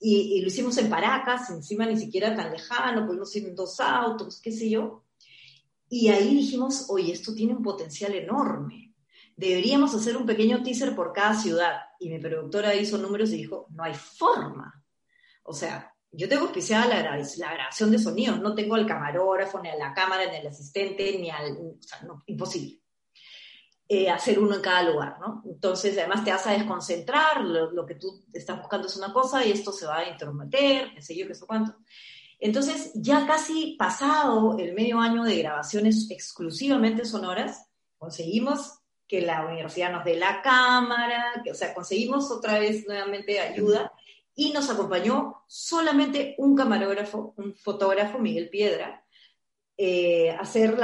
[0.00, 4.40] y, lo hicimos en Paracas, encima ni siquiera tan lejano, pudimos ir en dos autos,
[4.40, 5.04] qué sé yo.
[5.88, 8.94] Y ahí dijimos, oye, esto tiene un potencial enorme.
[9.36, 11.80] Deberíamos hacer un pequeño teaser por cada ciudad.
[11.98, 14.84] Y mi productora hizo números y dijo, no hay forma.
[15.44, 19.68] O sea, yo tengo auspiciada la, la, grabación de sonidos, no tengo al camarógrafo, ni
[19.68, 21.52] a la cámara, ni al asistente, ni al...
[21.52, 22.80] O sea, no, imposible.
[23.90, 25.42] Eh, hacer uno en cada lugar, ¿no?
[25.46, 29.50] Entonces, además te vas a desconcentrar, lo, que tú estás buscando es una cosa y
[29.50, 31.74] esto se va a intrometer, qué sé yo, qué sé cuánto.
[32.38, 37.68] Entonces, ya casi pasado el medio año de grabaciones exclusivamente sonoras,
[37.98, 38.78] conseguimos
[39.08, 43.92] que la universidad nos dé la cámara, que, o sea, conseguimos otra vez nuevamente ayuda
[44.34, 49.04] y nos acompañó solamente un camarógrafo, un fotógrafo, Miguel Piedra,
[49.80, 50.76] eh, hacer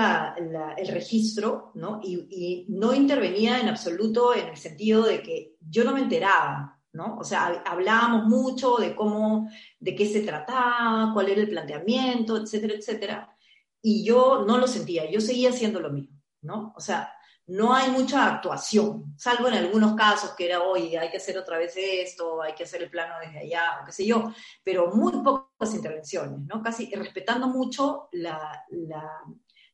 [0.77, 2.01] el registro, ¿no?
[2.03, 7.19] Y, no intervenía en absoluto en el sentido de que yo no me enteraba, ¿no?
[7.19, 12.75] O sea, hablábamos mucho de cómo, de qué se trataba, cuál era el planteamiento, etcétera,
[12.75, 13.37] etcétera,
[13.83, 16.73] y yo no lo sentía, yo seguía haciendo lo mismo, ¿no?
[16.77, 17.13] O sea,
[17.47, 21.59] no hay mucha actuación, salvo en algunos casos que era, oye, hay que hacer otra
[21.59, 24.33] vez esto, hay que hacer el plano desde allá, o qué sé yo,
[24.63, 26.63] pero muy pocas intervenciones, ¿no?
[26.63, 28.65] Casi respetando mucho la,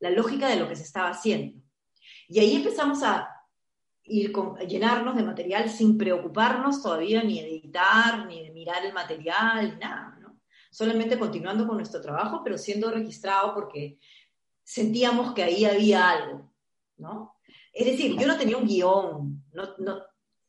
[0.01, 1.63] lógica de lo que se estaba haciendo.
[2.29, 3.40] Y ahí empezamos a
[4.11, 8.93] ir con, llenarnos de material sin preocuparnos todavía ni de editar, ni de mirar el
[8.93, 10.41] material, nada, ¿no?
[10.71, 13.99] Solamente continuando con nuestro trabajo, pero siendo registrado porque
[14.65, 16.53] sentíamos que ahí había algo,
[16.99, 17.37] ¿no?
[17.73, 19.45] Es decir, yo no tenía un guion,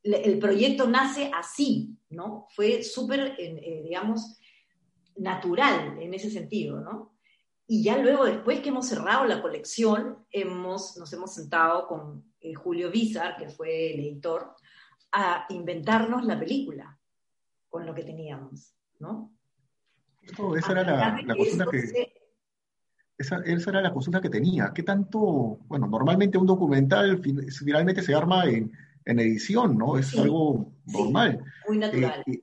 [0.04, 2.48] el proyecto nace así, ¿no?
[2.56, 4.40] Fue súper, eh, digamos,
[5.18, 7.14] natural en ese sentido, ¿no?
[7.68, 12.54] Y ya luego, después que hemos cerrado la colección, hemos, nos hemos sentado con eh,
[12.54, 14.56] Julio Bizar, que fue el editor,
[15.12, 16.98] a inventarnos la película
[17.70, 19.32] con lo que teníamos, ¿no?
[20.56, 22.14] esa era la, la que
[23.22, 24.72] esa, era la consulta que tenía.
[24.74, 28.72] ¿Qué tanto, bueno, normalmente un documental finalmente se arma en,
[29.06, 29.98] edición, ¿no?
[29.98, 31.44] Es algo normal.
[31.68, 32.24] muy natural.
[32.26, 32.42] Eh, eh,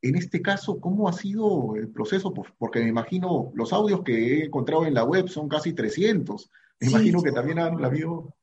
[0.00, 2.32] en este caso, ¿cómo ha sido el proceso?
[2.32, 6.50] Porque me imagino, los audios que he encontrado en la web son casi 300.
[6.80, 8.34] Me imagino que también han habido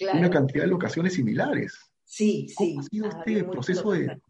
[0.00, 1.78] una cantidad de locaciones similares.
[2.04, 4.20] Sí, ¿Cómo ha sido este proceso de,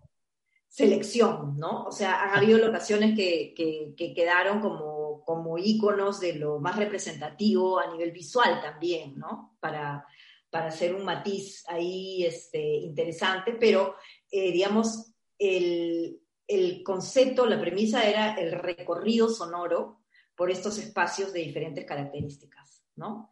[0.74, 1.84] selección, ¿no?
[1.84, 7.92] O sea, han habido locaciones que, quedaron como, como íconos de lo más representativo a
[7.92, 9.56] nivel visual también, ¿no?
[9.60, 10.04] Para,
[10.50, 13.94] para hacer un matiz ahí este, interesante, pero
[14.32, 20.00] eh, digamos, el, el concepto, la premisa era el recorrido sonoro
[20.34, 23.30] por estos espacios de diferentes características, ¿no?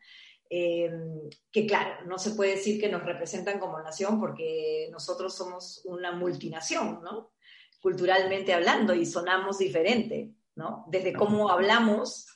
[0.54, 5.80] Em, que claro, no se puede decir que nos representan como nación porque nosotros somos
[5.86, 7.32] una multinación, ¿no?
[7.80, 10.84] Culturalmente hablando y sonamos diferente, ¿no?
[10.88, 12.26] Desde cómo hablamos,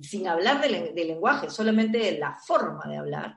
[0.00, 3.34] sin hablar del, lenguaje, solamente de la forma de hablar,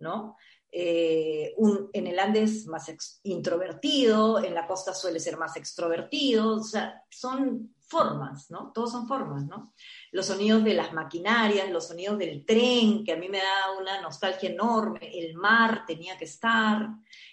[0.00, 0.36] ¿no?
[0.72, 1.54] Eh,
[1.92, 7.76] en el Andes más introvertido, en la costa suele ser más extrovertido, o sea, son
[7.88, 8.70] formas, ¿no?
[8.72, 9.72] Todos son formas, ¿no?
[10.12, 14.00] Los sonidos de las maquinarias, los sonidos del tren, que a mí me da una
[14.00, 16.86] nostalgia enorme, el mar tenía que estar,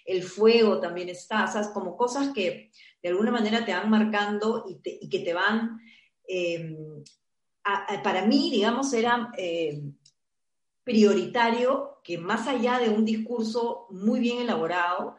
[0.04, 2.70] el fuego también está, o sea, como cosas que
[3.02, 5.78] de alguna manera te van marcando y, que te van,
[6.26, 7.04] em,
[8.02, 9.94] para mí, digamos, era em,
[10.82, 15.16] prioritario que más allá de un discurso muy bien elaborado,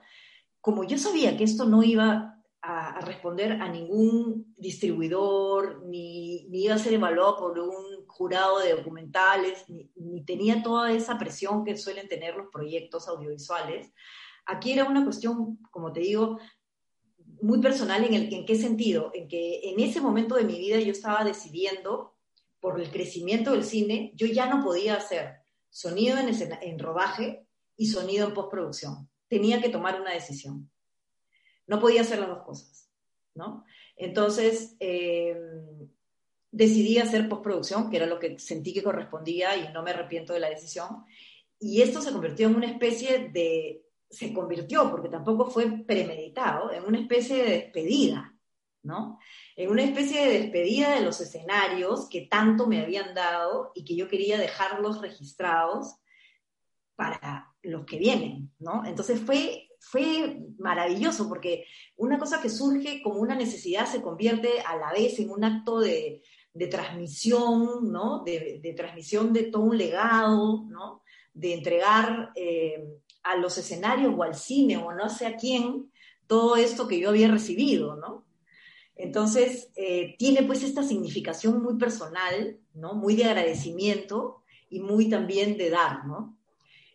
[0.62, 2.37] como yo sabía que esto no iba
[2.68, 9.63] a, responder a ningún distribuidor, ni, iba a ser evaluado por un jurado de documentales,
[9.68, 13.93] ni, tenía toda esa presión que suelen tener los proyectos audiovisuales.
[14.45, 16.39] Aquí era una cuestión, como te digo,
[17.41, 20.80] muy personal en, el, en qué sentido, en que en ese momento de mi vida
[20.80, 22.18] yo estaba decidiendo,
[22.59, 25.36] por el crecimiento del cine, yo ya no podía hacer
[25.70, 26.30] sonido en,
[26.61, 27.47] en rodaje
[27.78, 29.09] y sonido en postproducción.
[29.30, 30.70] Tenía que tomar una decisión.
[31.68, 32.89] No podía hacer las dos cosas,
[33.36, 33.65] ¿no?
[33.95, 35.36] Entonces, eh,
[36.51, 40.39] decidí hacer postproducción, que era lo que sentí que correspondía y no me arrepiento de
[40.39, 41.05] la decisión.
[41.59, 46.84] Y esto se convirtió en una especie de, se convirtió, porque tampoco fue premeditado, en
[46.84, 48.36] una especie de despedida,
[48.84, 49.20] ¿no?
[49.55, 53.95] En una especie de despedida de los escenarios que tanto me habían dado y que
[53.95, 55.97] yo quería dejarlos registrados
[56.95, 58.86] para los que vienen, ¿no?
[58.86, 61.65] Entonces fue fue maravilloso porque
[61.95, 65.80] una cosa que surge como una necesidad se convierte a la vez en un acto
[65.80, 66.21] de,
[66.69, 68.23] transmisión, ¿no?
[68.23, 71.03] De, transmisión de todo un legado, ¿no?
[71.34, 72.84] De entregar eh,
[73.23, 75.91] a los escenarios o al cine o no sé a quién
[76.25, 78.25] todo esto que yo había recibido, ¿no?
[78.95, 82.95] Entonces, eh, tiene pues esta significación muy personal, ¿no?
[82.95, 86.37] Muy de agradecimiento y muy también de dar, ¿no?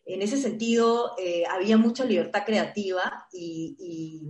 [0.05, 4.21] En ese sentido, eh, había mucha libertad creativa y,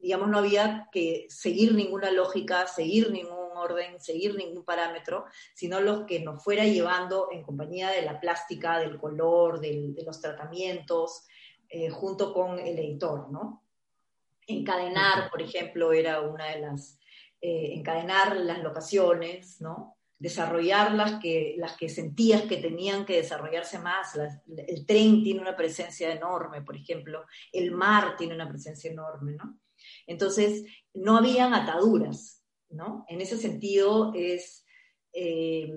[0.00, 6.04] digamos, no había que seguir ninguna lógica, seguir ningún orden, seguir ningún parámetro, sino los
[6.06, 11.26] que nos fuera llevando en compañía de la plástica, del color, de los tratamientos,
[11.74, 13.64] eh, junto con el editor, ¿no?
[14.46, 16.98] Encadenar, por ejemplo, era una de las,
[17.40, 19.96] eh, encadenar las locaciones, ¿no?
[20.22, 24.16] Desarrollar las que, las que sentías que tenían que desarrollarse más.
[24.16, 29.58] el tren tiene una presencia enorme, por ejemplo, el mar tiene una presencia enorme, ¿no?
[30.06, 30.64] Entonces,
[30.94, 33.04] no habían ataduras, ¿no?
[33.08, 34.64] En ese sentido es...
[35.12, 35.72] Eh,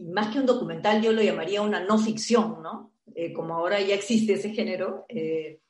[0.00, 2.92] más que un documental, yo lo llamaría una no ficción, ¿no?
[3.14, 5.60] Eh, como ahora ya existe ese género, eh,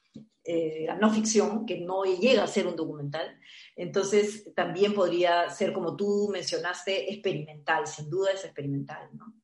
[0.47, 3.39] eh, la no ficción, que no llega a ser un documental.
[3.75, 9.35] Entonces, también podría ser, como tú mencionaste, experimental, sin duda es experimental, ¿no?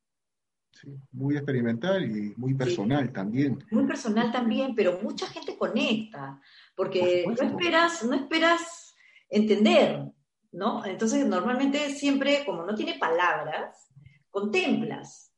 [0.72, 3.64] Sí, muy experimental y muy personal también.
[3.70, 6.40] Muy personal también, pero mucha gente conecta,
[6.74, 8.94] porque no esperas, no esperas
[9.30, 10.04] entender,
[10.52, 10.84] ¿no?
[10.84, 13.88] Entonces, normalmente siempre, como no tiene palabras,
[14.30, 15.32] contemplas.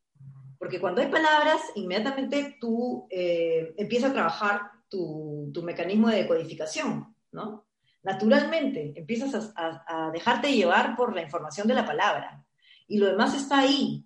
[0.58, 4.60] Porque cuando hay palabras, inmediatamente tú eh, empiezas a trabajar
[4.92, 7.66] tu, mecanismo de decodificación, ¿no?
[8.02, 12.44] Naturalmente, empiezas a, dejarte llevar por la información de la palabra.
[12.88, 14.04] Y lo demás está ahí,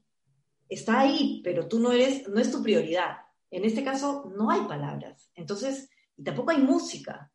[0.68, 3.16] está ahí, pero tú no eres, no es tu prioridad.
[3.50, 5.30] En este caso, no hay palabras.
[5.34, 7.30] Entonces, y tampoco hay música,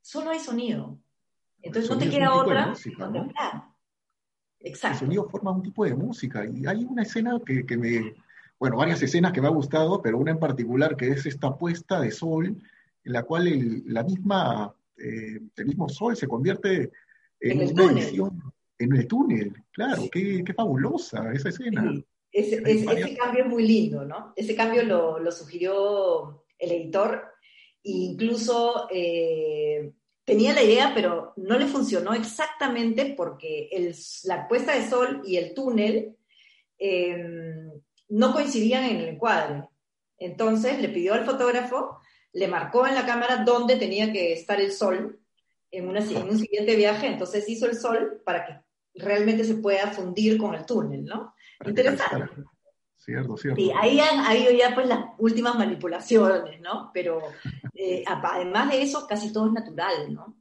[0.00, 0.98] solo hay sonido.
[1.60, 2.72] Entonces no te queda otra
[4.60, 4.94] Exacto.
[4.94, 6.44] El sonido forma un tipo de música.
[6.46, 8.14] Y hay una escena que, que, me,
[8.58, 12.00] bueno, varias escenas que me ha gustado, pero una en particular que es esta puesta
[12.00, 12.56] de sol,
[13.08, 16.92] en la cual el, la misma, eh, el mismo sol se convierte
[17.40, 18.40] en, en una edición,
[18.78, 19.54] en el túnel.
[19.72, 21.90] Claro, qué, qué, fabulosa esa escena.
[22.30, 24.34] Ese, ese, cambio es muy lindo, ¿no?
[24.36, 27.24] Ese cambio lo, lo sugirió el editor.
[27.82, 29.90] E incluso eh,
[30.24, 33.70] tenía la idea, pero no le funcionó exactamente porque
[34.24, 36.14] la puesta de sol y el túnel
[36.76, 37.72] em,
[38.10, 39.64] no coincidían en el encuadre.
[40.18, 42.00] Entonces le pidió al fotógrafo,
[42.32, 45.20] le marcó en la cámara dónde tenía que estar el sol
[45.70, 48.60] en, una, en un siguiente viaje, entonces hizo el sol para que
[48.94, 51.34] realmente se pueda fundir con el túnel, ¿no?
[51.64, 52.44] Interesante.
[52.96, 53.60] Cierto, cierto.
[53.60, 56.90] Sí, ahí han habido ya pues las últimas manipulaciones, ¿no?
[56.92, 57.22] Pero
[57.74, 60.36] eh, además de eso, casi todo es natural, ¿no?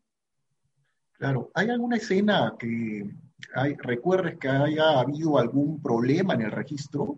[1.14, 3.10] Claro, ¿hay alguna escena que
[3.54, 7.18] hay, recuerdes que haya habido algún problema en el registro?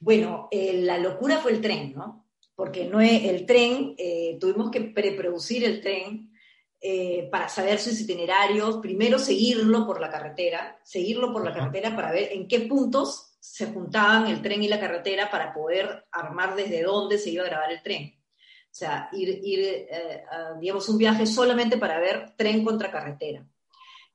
[0.00, 2.26] Bueno, eh, la locura fue el tren, ¿no?
[2.62, 6.30] Porque no es, el tren, eh, tuvimos que preproducir el tren
[7.30, 12.30] para saber sus itinerarios, primero seguirlo por la carretera, seguirlo por la carretera para ver
[12.32, 17.18] en qué puntos se juntaban el tren y la carretera para poder armar desde dónde
[17.18, 18.16] se iba a grabar el tren.
[18.72, 19.60] O sea, ir, ir
[19.90, 20.24] eh,
[20.60, 23.46] digamos, un viaje solamente para ver tren contra carretera.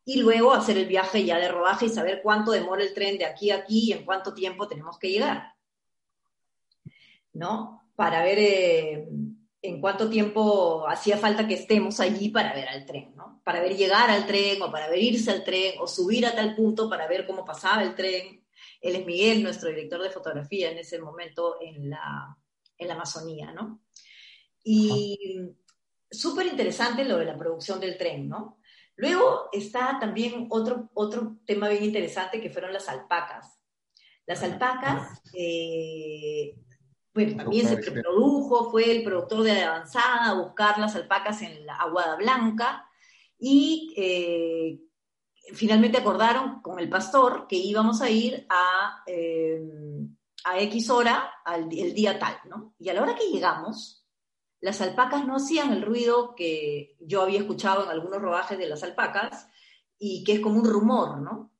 [0.03, 3.25] Y luego hacer el viaje ya de rodaje y saber cuánto demora el tren de
[3.25, 5.53] aquí a aquí y en cuánto tiempo tenemos que llegar.
[7.33, 7.86] ¿No?
[7.97, 9.09] Para ver eh,
[9.61, 13.41] en cuánto tiempo hacía falta que estemos allí para ver al tren, ¿no?
[13.43, 16.55] Para ver llegar al tren o para ver irse al tren o subir a tal
[16.55, 18.45] punto para ver cómo pasaba el tren.
[18.79, 22.37] Él es Miguel, nuestro director de fotografía en ese momento en la,
[22.77, 23.81] en la Amazonía, ¿no?
[24.63, 25.39] Y
[26.09, 28.59] súper interesante lo de la producción del tren, ¿no?
[28.95, 33.59] Luego está también otro, otro tema bien interesante que fueron las alpacas.
[34.25, 36.55] Las alpacas, eh,
[37.26, 41.76] bueno, también se produjo, fue el productor de Avanzada a buscar las alpacas en la
[41.76, 42.88] Aguada Blanca
[43.39, 44.80] y eh,
[45.53, 49.59] finalmente acordaron con el pastor que íbamos a ir a, eh,
[50.43, 52.76] a X hora, al, el día tal, ¿no?
[52.78, 54.05] Y a la hora que llegamos,
[54.61, 58.84] las alpacas no hacían el ruido que yo había escuchado en algunos rodajes de las
[58.84, 59.47] alpacas
[59.97, 61.51] y que es como un rumor, ¿no?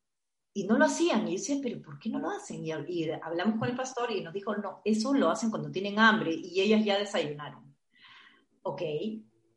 [0.58, 1.28] Y no lo hacían.
[1.28, 2.66] Y yo decía, pero ¿por qué no lo hacen?
[2.66, 6.34] Y, hablamos con el pastor y nos dijo, no, eso lo hacen cuando tienen hambre
[6.34, 7.76] y ellas ya desayunaron.
[8.64, 8.82] Ok,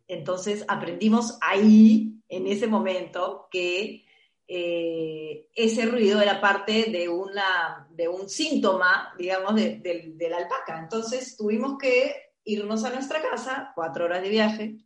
[0.06, 4.04] entonces aprendimos ahí, en ese momento, que
[4.46, 10.80] eh, ese ruido era parte de, una, de un síntoma, digamos, de, la alpaca.
[10.80, 14.76] Entonces tuvimos que irnos a nuestra casa, cuatro horas de viaje,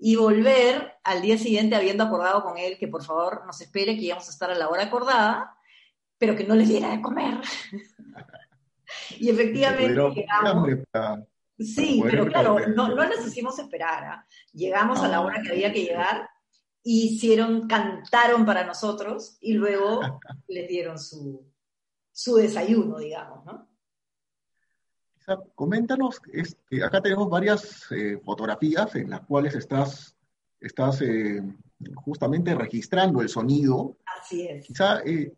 [0.00, 4.06] y volver al día siguiente habiendo acordado con él que por favor nos espere, que
[4.06, 5.54] íbamos a estar a la hora acordada,
[6.16, 7.38] pero que no les diera de comer.
[9.18, 10.68] y efectivamente llegamos.
[11.58, 14.04] Sí, pero claro, no, no, nos hicimos esperar.
[14.04, 14.26] ¿ah?
[14.52, 16.28] Llegamos a la ah, hora que había que llegar
[16.82, 20.00] hicieron, cantaron para nosotros y luego
[20.48, 21.46] les dieron su,
[22.10, 23.69] su desayuno, digamos, ¿no?
[25.54, 30.16] Coméntanos, este, acá tenemos varias eh, fotografías en las cuales estás,
[30.60, 31.42] estás eh,
[31.94, 33.96] justamente registrando el sonido.
[34.20, 34.66] Así es.
[34.66, 35.32] Quizá eh,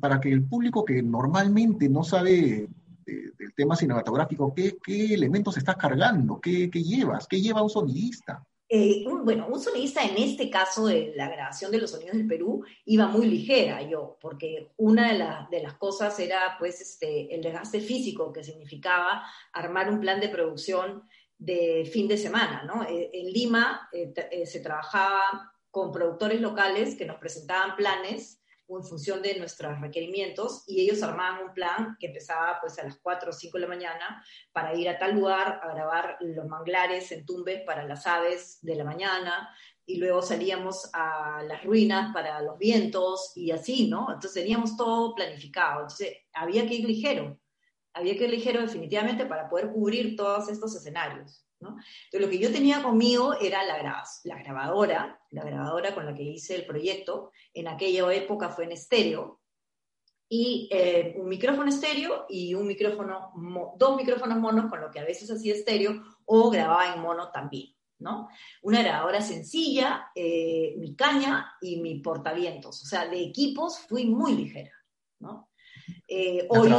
[0.00, 2.68] para que el público que normalmente no sabe
[3.06, 6.40] del tema cinematográfico, ¿qué, ¿qué, elementos estás cargando?
[6.40, 7.26] ¿Qué, ¿Qué llevas?
[7.26, 8.42] ¿Qué lleva un sonidista?
[8.76, 12.64] Eh, bueno, un sonidista en este caso de la grabación de los sonidos del Perú
[12.86, 18.32] iba muy ligera yo, porque una de, las cosas era pues este, el desgaste físico
[18.32, 21.08] que significaba armar un plan de producción
[21.38, 22.82] de fin de semana, ¿no?
[22.82, 29.20] Eh, en Lima eh, se trabajaba con productores locales que nos presentaban planes en función
[29.22, 33.32] de nuestros requerimientos y ellos armaban un plan que empezaba pues a las 4 o
[33.32, 37.62] 5 de la mañana para ir a tal lugar a grabar los manglares en Tumbes
[37.62, 39.54] para las aves de la mañana
[39.86, 44.06] y luego salíamos a las ruinas para los vientos y así, ¿no?
[44.08, 47.38] Entonces teníamos todo planificado, entonces había que ir ligero,
[47.92, 51.43] había que ir ligero definitivamente para poder cubrir todos estos escenarios.
[51.70, 56.22] Entonces, lo que yo tenía conmigo era la, la grabadora, la grabadora con la que
[56.22, 59.40] hice el proyecto, en aquella época fue en estéreo,
[60.28, 63.32] y eh, un micrófono estéreo y un micrófono,
[63.76, 67.74] dos micrófonos monos, con lo que a veces hacía estéreo o grababa en mono también.
[67.98, 68.28] ¿no?
[68.62, 72.82] Una grabadora sencilla, eh, mi caña y mi portavientos.
[72.82, 74.72] O sea, de equipos fui muy ligera,
[75.20, 75.50] ¿no?
[76.08, 76.72] Eh, hoy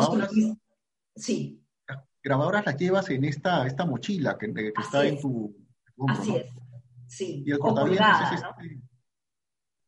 [1.16, 1.65] sí
[2.26, 5.56] grabadoras las llevas en esta, esta mochila que, está en tu...
[6.08, 6.52] Así es,
[7.08, 7.44] sí.
[7.46, 8.82] Y el cortavientos es este...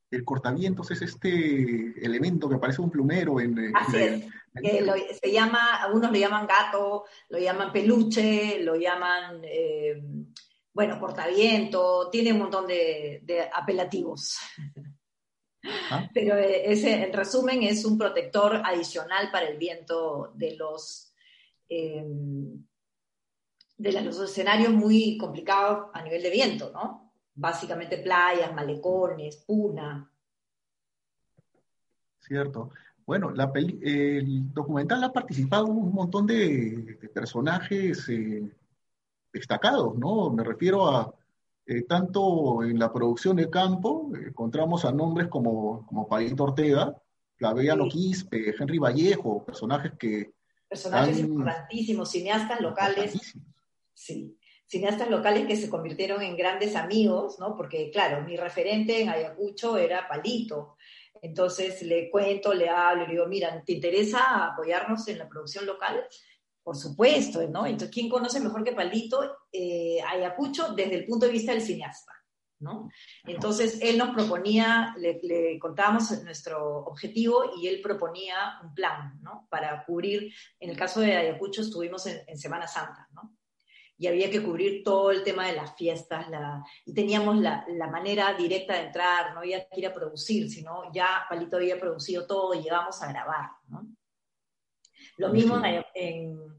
[0.09, 3.75] El cortavientos es este elemento que parece un plumero en...
[3.75, 5.19] Así es.
[5.19, 9.99] se llama, algunos lo llaman gato, lo llaman peluche, lo llaman, eh,
[10.71, 14.38] bueno, cortaviento, tiene un montón de, apelativos.
[15.89, 16.07] Ah.
[16.13, 21.07] Pero eh, ese, en resumen, es un protector adicional para el viento de los
[21.70, 22.63] Em,
[23.78, 27.11] de los escenarios muy complicados a nivel de viento, ¿no?
[27.36, 30.09] Básicamente playas, malecones, puna.
[32.20, 32.72] Cierto.
[33.05, 38.51] Bueno, la el documental ha participado un montón de, personajes eh,
[39.32, 40.32] destacados, ¿no?
[40.32, 41.13] Me refiero a
[41.68, 46.95] eh, tanto en la producción de campo, encontramos a nombres como, como Paito Ortega,
[47.36, 50.34] Flaviano Quispe, Henry Vallejo, personajes que
[50.70, 53.34] Personajes importantísimos, cineastas locales.
[53.93, 54.38] Sí,
[54.68, 57.55] cineastas locales que se convirtieron en grandes amigos, ¿no?
[57.55, 60.76] Porque, claro, mi referente en Ayacucho era Palito.
[61.22, 66.05] Entonces le cuento, le hablo, le digo, mira, ¿te interesa apoyarnos en la producción local?
[66.61, 67.65] Por supuesto, ¿no?
[67.65, 72.11] Entonces, ¿quién conoce mejor que Palito eh, Ayacucho desde el punto de vista del cineasta?
[72.60, 72.89] ¿No?
[73.26, 79.47] Entonces, él nos proponía, le, contábamos nuestro objetivo y él proponía un plan, ¿no?
[79.49, 83.36] Para cubrir, en el caso de Ayacucho estuvimos en, Semana Santa, ¿no?
[83.99, 88.34] Y había que cubrir todo el tema de las fiestas, la, y teníamos la, manera
[88.34, 92.53] directa de entrar, no había que ir a producir, sino ya Palito había producido todo
[92.53, 93.88] y llegamos a grabar, ¿no?
[95.18, 96.58] Lo mismo en, en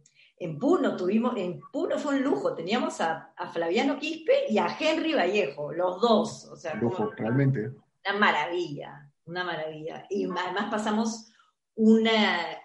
[0.59, 5.73] Puno tuvimos, en Puno fue un lujo, teníamos a, Flaviano Quispe y a Henry Vallejo,
[5.73, 6.45] los dos.
[6.47, 7.73] O sea, lujo, realmente.
[8.05, 10.07] Una maravilla, una maravilla.
[10.09, 11.33] Y además pasamos
[11.75, 12.61] una,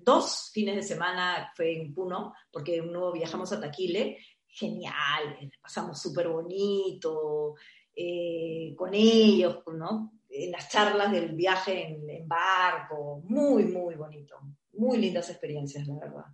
[0.00, 6.28] dos fines de semana fue en Puno, porque uno viajamos a Taquile, genial, pasamos súper
[6.28, 7.54] bonito,
[7.94, 10.12] eh, con ellos, ¿no?
[10.28, 14.38] En las charlas del viaje en, en barco, muy, muy bonito,
[14.74, 16.24] muy lindas experiencias, la verdad.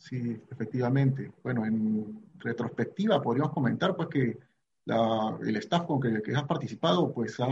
[0.00, 1.30] Sí, efectivamente.
[1.42, 4.38] Bueno, en retrospectiva podríamos comentar pues que
[4.86, 7.46] el staff con que, que has participado pues ha,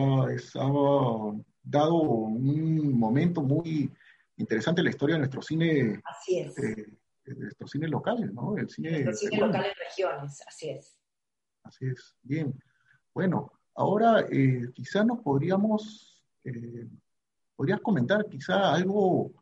[1.63, 3.93] dado un momento muy
[4.39, 6.01] interesante en la historia de nuestro cine.
[6.05, 6.59] Así es.
[6.59, 6.87] Eh,
[7.27, 8.57] de nuestros cines locales, ¿no?
[8.57, 10.99] El cine, nuestro cine local en regiones, así es.
[11.65, 12.59] Así es, bien.
[13.13, 16.89] Bueno, ahora eh, quizá nos podríamos, eh,
[17.55, 19.33] podrías comentar quizá algo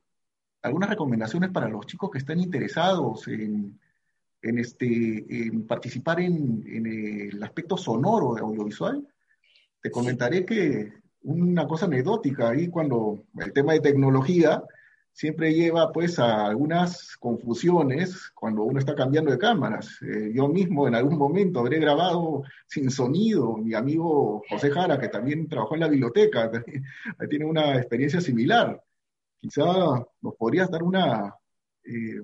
[0.67, 3.79] algunas recomendaciones para los chicos que están interesados en,
[4.43, 5.25] este,
[5.67, 6.63] participar en,
[7.33, 9.07] el aspecto sonoro de audiovisual.
[9.81, 10.93] Te comentaré que
[11.23, 14.63] una cosa anecdótica ahí cuando el tema de tecnología
[15.13, 20.01] siempre lleva pues a algunas confusiones cuando uno está cambiando de cámaras.
[20.03, 25.09] Eh, yo mismo en algún momento habré grabado sin sonido, mi amigo José Jara, que
[25.09, 26.51] también trabajó en la biblioteca,
[27.31, 28.83] tiene una experiencia similar
[29.41, 29.65] quizá
[30.21, 32.21] nos podrías dar eh,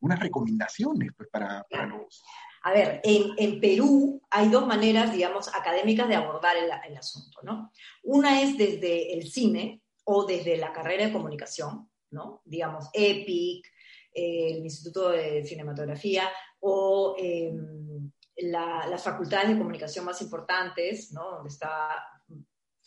[0.00, 2.22] unas recomendaciones pues, para, los...
[2.62, 7.72] A ver, en, Perú hay dos maneras, digamos, académicas de abordar el, asunto, ¿no?
[8.02, 12.42] Una es desde el cine o desde la carrera de comunicación, ¿no?
[12.44, 13.66] Digamos, EPIC,
[14.12, 16.28] eh, el Instituto de Cinematografía
[16.60, 21.30] o em, las facultades de comunicación más importantes, ¿no?
[21.30, 21.90] Donde está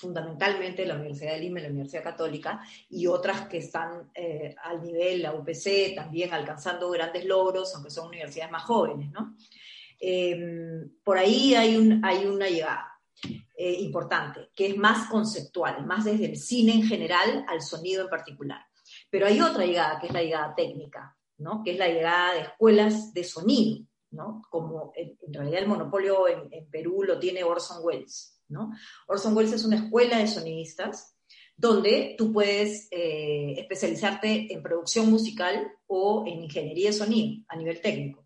[0.02, 4.82] fundamentalmente la Universidad de Lima y la Universidad Católica, y otras que están eh, al
[4.82, 9.36] nivel, la UPC, también alcanzando grandes logros, aunque son universidades más jóvenes, ¿no?
[10.00, 13.00] Em, por ahí hay, un, hay una llegada
[13.56, 18.10] eh, importante, que es más conceptual, más desde el cine en general al sonido en
[18.10, 18.62] particular.
[19.12, 21.62] Pero hay otra llegada, que es la llegada técnica, ¿no?
[21.64, 24.42] Que es la llegada de escuelas de sonido, ¿no?
[24.50, 28.41] Como en, realidad el monopolio en, en Perú lo tiene Orson Welles.
[29.08, 31.16] Orson Welles es una escuela de sonidistas
[31.56, 37.80] donde tú puedes eh, especializarte en producción musical o en ingeniería de sonido a nivel
[37.82, 38.26] técnico.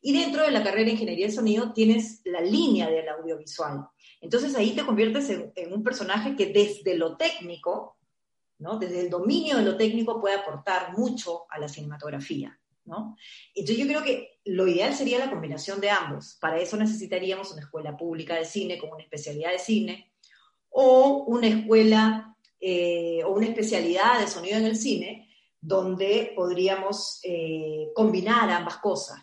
[0.00, 3.86] Y dentro de la carrera de ingeniería de sonido tienes la línea del audiovisual.
[4.20, 7.98] Entonces ahí te conviertes en, un personaje que desde lo técnico,
[8.58, 8.78] ¿no?
[8.78, 12.58] desde el dominio de lo técnico puede aportar mucho a la cinematografía.
[12.84, 16.36] Entonces yo creo que lo ideal sería la combinación de ambos.
[16.40, 20.12] Para eso necesitaríamos una escuela pública de cine con una especialidad de cine
[20.70, 25.28] o una escuela eh, o una especialidad de sonido en el cine
[25.60, 29.20] donde podríamos eh, combinar ambas cosas.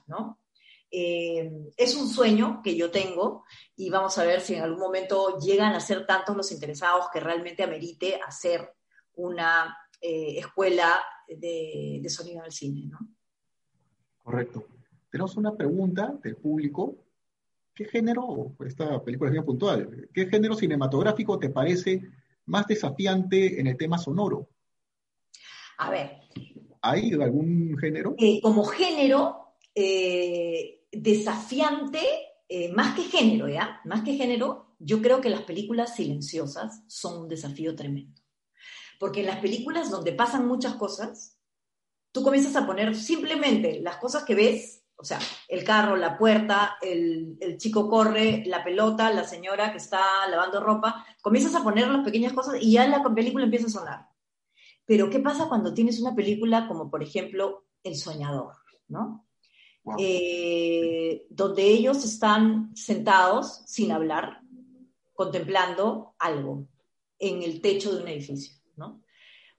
[0.91, 3.43] Eh, es un sueño que yo tengo
[3.75, 7.19] y vamos a ver si en algún momento llegan a ser tantos los interesados que
[7.19, 8.73] realmente amerite hacer
[9.15, 10.97] una escuela
[11.27, 12.89] de, sonido en el cine.
[14.29, 14.67] Correcto.
[15.09, 17.03] Tenemos una pregunta del público.
[17.73, 22.03] ¿Qué género, esta película es bien puntual, qué género cinematográfico te parece
[22.45, 24.47] más desafiante en el tema sonoro?
[25.79, 26.11] A ver.
[26.79, 28.13] ¿Hay algún género?
[28.19, 32.01] Eh, como género, eh, desafiante,
[32.47, 33.81] eh, más que género, ¿ya?
[33.85, 38.21] Más que género, yo creo que las películas silenciosas son un desafío tremendo.
[38.99, 41.38] Porque en las películas donde pasan muchas cosas,
[42.19, 46.77] tú comienzas a poner simplemente las cosas que ves, o sea, el carro, la puerta,
[46.81, 52.03] el, chico corre, la pelota, la señora que está lavando ropa, comienzas a poner las
[52.03, 54.07] pequeñas cosas y ya la película empieza a sonar.
[54.85, 58.55] Pero ¿qué pasa cuando tienes una película como, por ejemplo, El Soñador,
[58.89, 59.25] ¿no?
[59.97, 64.41] Eh, donde ellos están sentados sin hablar,
[65.13, 66.67] contemplando algo
[67.17, 69.01] en el techo de un edificio, ¿no?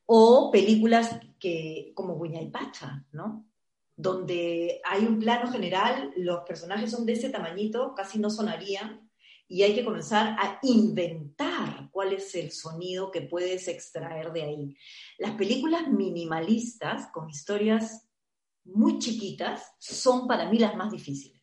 [0.04, 2.20] O películas que, como
[2.52, 3.48] Pacha, ¿no?
[3.96, 9.10] Donde hay un plano general, los personajes son de ese tamañito, casi no sonarían,
[9.48, 14.76] y hay que comenzar a inventar cuál es el sonido que puedes extraer de ahí.
[15.18, 18.08] Las películas minimalistas, con historias
[18.62, 21.39] muy chiquitas, son para mí las más difíciles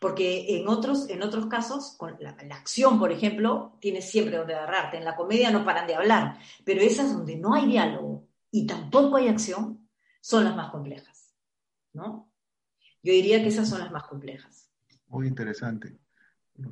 [0.00, 4.96] porque en otros, en otros casos, con la, acción, por ejemplo, tienes siempre donde agarrarte.
[4.96, 9.16] En la comedia no paran de hablar, pero esas donde no hay diálogo y tampoco
[9.16, 9.86] hay acción,
[10.22, 11.34] son las más complejas,
[11.92, 12.30] ¿no?
[13.02, 14.70] Yo diría que esas son las más complejas.
[15.08, 15.98] Muy interesante.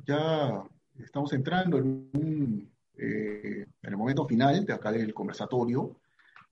[0.07, 0.63] ya
[0.97, 6.01] estamos entrando en, eh, en el momento final de acá del conversatorio.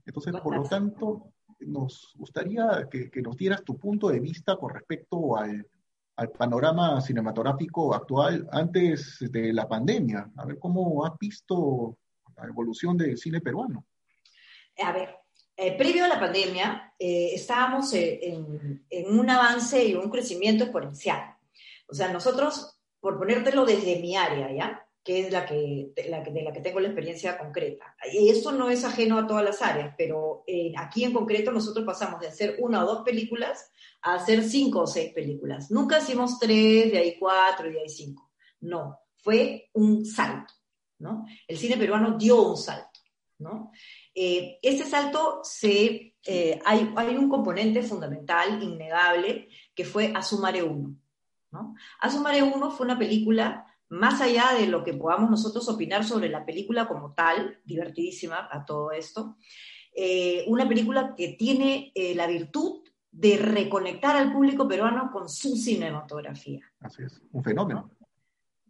[0.05, 4.73] Entonces, por lo tanto, nos gustaría que, que nos dieras tu punto de vista con
[4.73, 5.65] respecto al
[6.17, 10.29] al panorama cinematográfico actual antes de la pandemia.
[10.35, 11.97] A ver cómo has visto
[12.35, 13.85] la evolución del cine peruano.
[14.83, 15.15] A ver,
[15.55, 20.63] eh, previo a la pandemia eh, estábamos eh, en, en, un avance y un crecimiento
[20.65, 21.35] exponencial.
[21.87, 24.86] O sea, nosotros, por ponértelo desde mi área, ¿ya?
[25.07, 27.95] Que es la que, la de la que tengo la experiencia concreta.
[28.11, 30.43] Y esto no es ajeno a todas las áreas, pero
[30.75, 34.87] aquí en concreto nosotros pasamos de hacer una o dos películas a hacer cinco o
[34.87, 35.71] seis películas.
[35.71, 38.31] Nunca hicimos tres, de ahí cuatro, de ahí cinco.
[38.59, 40.53] No, fue un salto,
[40.99, 41.25] ¿no?
[41.47, 42.99] El cine peruano dio un salto,
[43.37, 43.71] ¿no?
[44.13, 50.95] Eh, este salto se, eh, hay, hay, un componente fundamental, innegable, que fue Asumare 1,
[51.51, 51.75] ¿no?
[52.01, 56.45] Asumare 1 fue una película más allá de lo que podamos nosotros opinar sobre la
[56.45, 59.37] película como tal, divertidísima a todo esto,
[59.95, 62.83] eh, una película que tiene la virtud
[63.17, 66.61] de reconectar al público peruano con su cinematografía.
[66.79, 67.89] Así es, un fenómeno.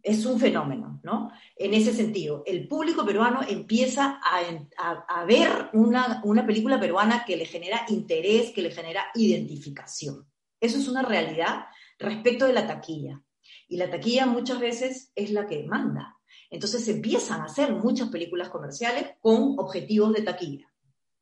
[0.02, 1.30] Es un fenómeno, ¿no?
[1.54, 7.44] En ese sentido, el público peruano empieza a, ver una, una película peruana que le
[7.44, 10.26] genera interés, que le genera identificación.
[10.60, 11.66] Eso es una realidad
[11.98, 13.20] respecto de la taquilla.
[13.68, 16.16] Y la taquilla muchas veces es la que manda.
[16.50, 20.72] Entonces empiezan a hacer muchas películas comerciales con objetivos de taquilla.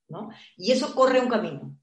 [0.09, 0.30] ¿no?
[0.57, 1.76] Y eso corre un camino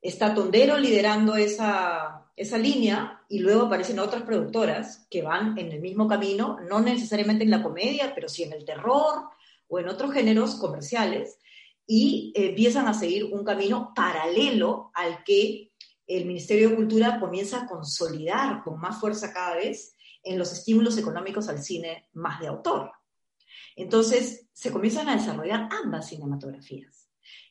[0.00, 2.24] está Tondero liderando esa,
[2.58, 7.50] línea y luego aparecen otras productoras que van en el mismo camino, no necesariamente en
[7.50, 9.24] la comedia, pero sí en el terror
[9.66, 11.38] o en otros géneros comerciales,
[11.86, 15.72] y empiezan a seguir un camino paralelo al que
[16.06, 19.96] el Ministerio de Cultura comienza a consolidar con más fuerza cada vez
[20.28, 22.92] en los estímulos económicos al cine más de autor.
[23.76, 27.08] Entonces, se comienzan a desarrollar ambas cinematografías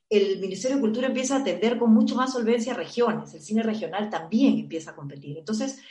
[0.09, 4.09] el Ministerio de Cultura empieza a atender con mucho más solvencia regiones, el cine regional
[4.09, 5.37] también empieza a competir.
[5.37, 5.81] Entonces,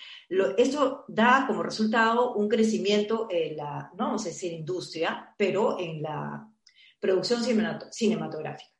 [0.56, 6.02] esto da como resultado un crecimiento en la, no vamos a decir industria, pero en
[6.02, 6.48] la
[6.98, 7.42] producción
[7.90, 8.70] cinematográfica.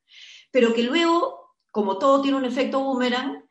[0.51, 3.46] Pero que luego, como todo tiene un efecto boomerang,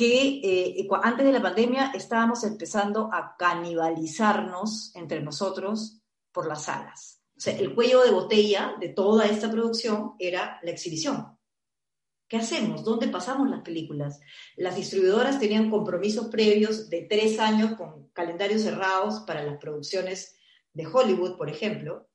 [0.00, 6.00] que eh, antes de la pandemia estábamos empezando a canibalizarnos entre nosotros
[6.32, 7.22] por las salas.
[7.36, 11.38] O sea, el cuello de botella de toda esta producción era la exhibición.
[12.26, 12.82] ¿Qué hacemos?
[12.82, 14.18] ¿Dónde pasamos las películas?
[14.56, 20.34] Las distribuidoras tenían compromisos previos de tres años con calendarios cerrados para las producciones
[20.72, 22.08] de Hollywood, por ejemplo,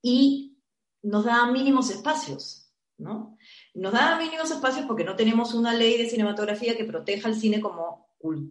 [0.00, 0.56] y
[1.02, 3.36] nos daban mínimos espacios, ¿no?
[3.74, 7.60] Nos daban mínimos espacios porque no tenemos una ley de cinematografía que proteja al cine
[7.60, 8.08] como,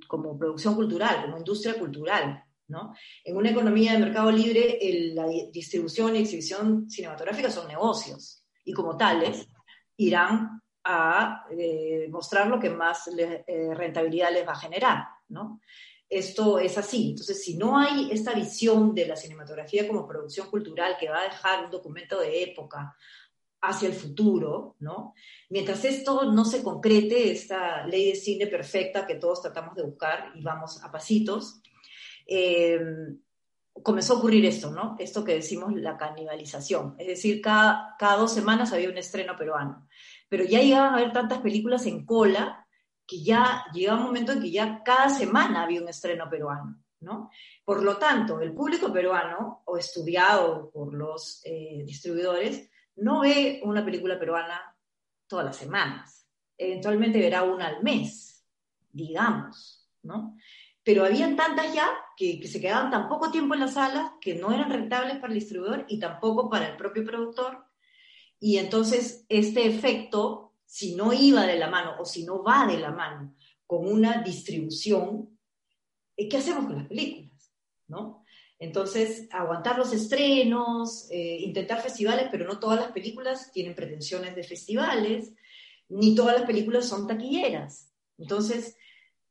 [0.07, 2.93] como producción cultural, como industria cultural, ¿no?
[3.23, 4.79] En una economía de mercado libre,
[5.13, 9.47] la distribución y exhibición cinematográfica son negocios, y como tales,
[9.97, 15.61] irán a eh, mostrar lo que más eh, rentabilidad les va a generar, ¿no?
[16.09, 17.11] Esto es así.
[17.11, 21.23] Entonces, si no hay esta visión de la cinematografía como producción cultural que va a
[21.23, 22.95] dejar un documento de época
[23.63, 25.13] hacia el futuro, ¿no?
[25.49, 30.31] Mientras esto no se concrete, esta ley de cine perfecta que todos tratamos de buscar
[30.35, 31.61] y vamos a pasitos,
[32.27, 32.79] eh,
[33.81, 34.97] comenzó a ocurrir esto, ¿no?
[34.99, 36.95] Esto que decimos la canibalización.
[36.99, 39.87] Es decir, cada, cada dos semanas había un estreno peruano.
[40.27, 42.67] Pero ya llegaban a haber tantas películas en cola
[43.07, 47.29] que ya llegaba un momento en que ya cada semana había un estreno peruano, ¿no?
[47.63, 53.83] Por lo tanto, el público peruano, o estudiado por los eh, distribuidores, no ve una
[53.83, 54.75] película peruana
[55.27, 56.27] todas las semanas.
[56.57, 58.45] Eventualmente verá una al mes,
[58.91, 60.35] digamos, ¿no?
[60.83, 64.51] pero habían tantas ya que, se quedaban tan poco tiempo en las salas que no
[64.51, 67.65] eran rentables para el distribuidor y tampoco para el propio productor.
[68.39, 72.77] Y entonces este efecto, si no iba de la mano o si no va de
[72.77, 73.33] la mano
[73.65, 75.39] con una distribución,
[76.17, 77.53] eh, ¿qué hacemos con las películas?
[77.87, 78.22] ¿No?
[78.63, 84.43] Entonces, aguantar los estrenos, eh, intentar festivales, pero no todas las películas tienen pretensiones de
[84.43, 85.33] festivales,
[85.89, 87.91] ni todas las películas son taquilleras.
[88.17, 88.77] Entonces,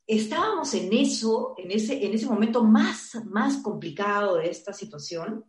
[0.07, 5.47] estábamos en eso, en ese, en ese momento más, más complicado de esta situación,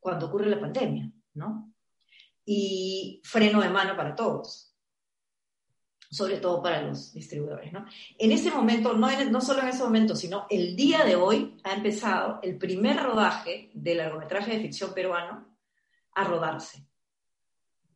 [0.00, 1.72] cuando ocurre la pandemia, ¿no?
[2.44, 4.73] Y freno de mano para todos,
[6.14, 7.84] sobre todo para los distribuidores, ¿no?
[8.18, 11.74] En ese momento, no, no solo en ese momento, sino el día de hoy ha
[11.74, 15.44] empezado el primer rodaje del largometraje de ficción peruano
[16.12, 16.86] a rodarse.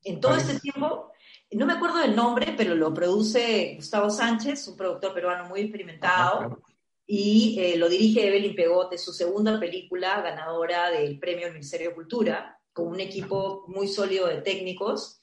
[0.03, 1.13] En todo este tiempo
[1.53, 6.61] no me acuerdo del nombre, pero lo produce Gustavo Sánchez, un productor peruano muy experimentado,
[7.07, 11.95] y eh, lo dirige Evelyn Pegote, su segunda película ganadora del premio del Ministerio de
[11.95, 15.18] Cultura, con un equipo muy sólido de técnicos,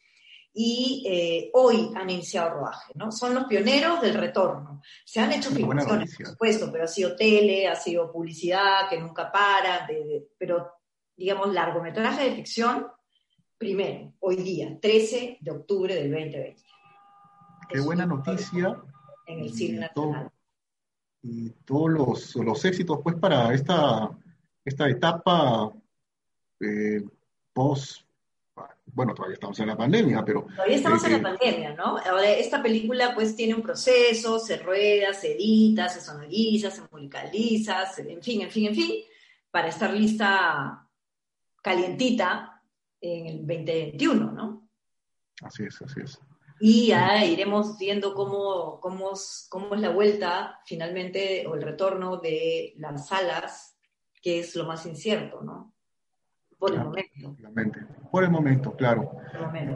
[0.58, 3.12] y eh, hoy han iniciado rodaje, ¿no?
[3.12, 4.82] Son los pioneros del retorno.
[5.03, 9.30] Se han hecho filmaciones, por supuesto, pero ha sido tele, ha sido publicidad que nunca
[9.30, 9.86] para,
[10.38, 10.72] pero
[11.18, 12.88] digamos, largometraje de ficción
[13.58, 16.64] primero, hoy día, 13 de octubre del 2020.
[17.68, 18.82] Qué buena noticia.
[19.28, 20.32] En el cine nacional.
[21.22, 24.10] y todos los, los, éxitos, pues, para esta,
[24.64, 25.74] esta etapa
[26.62, 27.03] eh,
[27.51, 28.06] post
[28.96, 30.48] bueno, todavía estamos en la pandemia, pero...
[30.56, 31.98] Todavía estamos en la eh, pandemia, ¿no?
[31.98, 37.84] Ahora, esta película pues tiene un proceso, se rueda, se edita, se sonoriza, se musicaliza,
[37.98, 38.91] en fin, en fin, en fin,
[39.52, 40.88] para estar lista
[41.62, 42.64] calientita
[43.02, 44.70] en el 2021, ¿no?
[45.41, 46.18] Así es, así es.
[46.62, 49.12] Y ya iremos viendo cómo, cómo,
[49.50, 53.78] cómo es la vuelta finalmente o el retorno de las salas,
[54.22, 55.74] que es lo más incierto, ¿no?
[56.58, 57.80] Por el momento.
[58.12, 59.12] Por el momento, claro.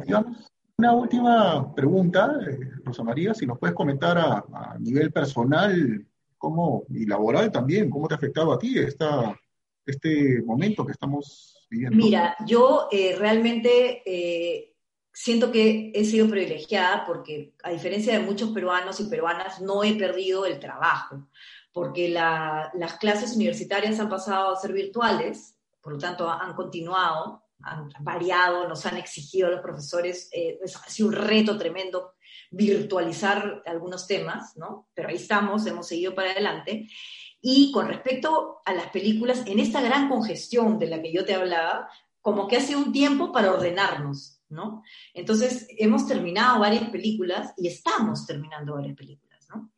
[0.06, 6.06] Digamos, una última pregunta, eh, Rosa María, si nos puedes comentar a, nivel personal
[6.38, 9.38] cómo, y laboral también, cómo te ha afectado a ti esta,
[9.86, 14.74] este momento que estamos Mira, yo eh, realmente eh,
[15.14, 19.96] siento que he sido privilegiada porque, a diferencia de muchos peruanos y peruanas, no he
[19.96, 21.28] perdido el trabajo,
[21.72, 25.59] porque las clases universitarias han pasado a ser virtuales,
[25.90, 30.88] por lo tanto han continuado, han variado, nos han exigido a los profesores, eh, ha
[30.88, 32.14] sido un reto tremendo
[32.52, 34.88] virtualizar algunos temas, ¿no?
[34.94, 36.88] Pero ahí estamos, hemos seguido para adelante.
[37.42, 41.34] Y con respecto a las películas, en esta gran congestión de la que yo te
[41.34, 41.90] hablaba,
[42.22, 44.84] como que hace un tiempo para ordenarnos, ¿no?
[45.16, 49.72] Entonces, hemos terminado varias películas y estamos terminando varias películas, ¿no?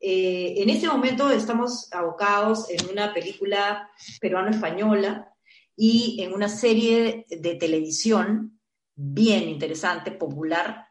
[0.00, 3.88] Eh, en ese momento estamos abocados en una película
[4.20, 5.31] peruano-española
[5.76, 8.60] y en una serie de televisión
[8.94, 10.86] bien interesante, popular,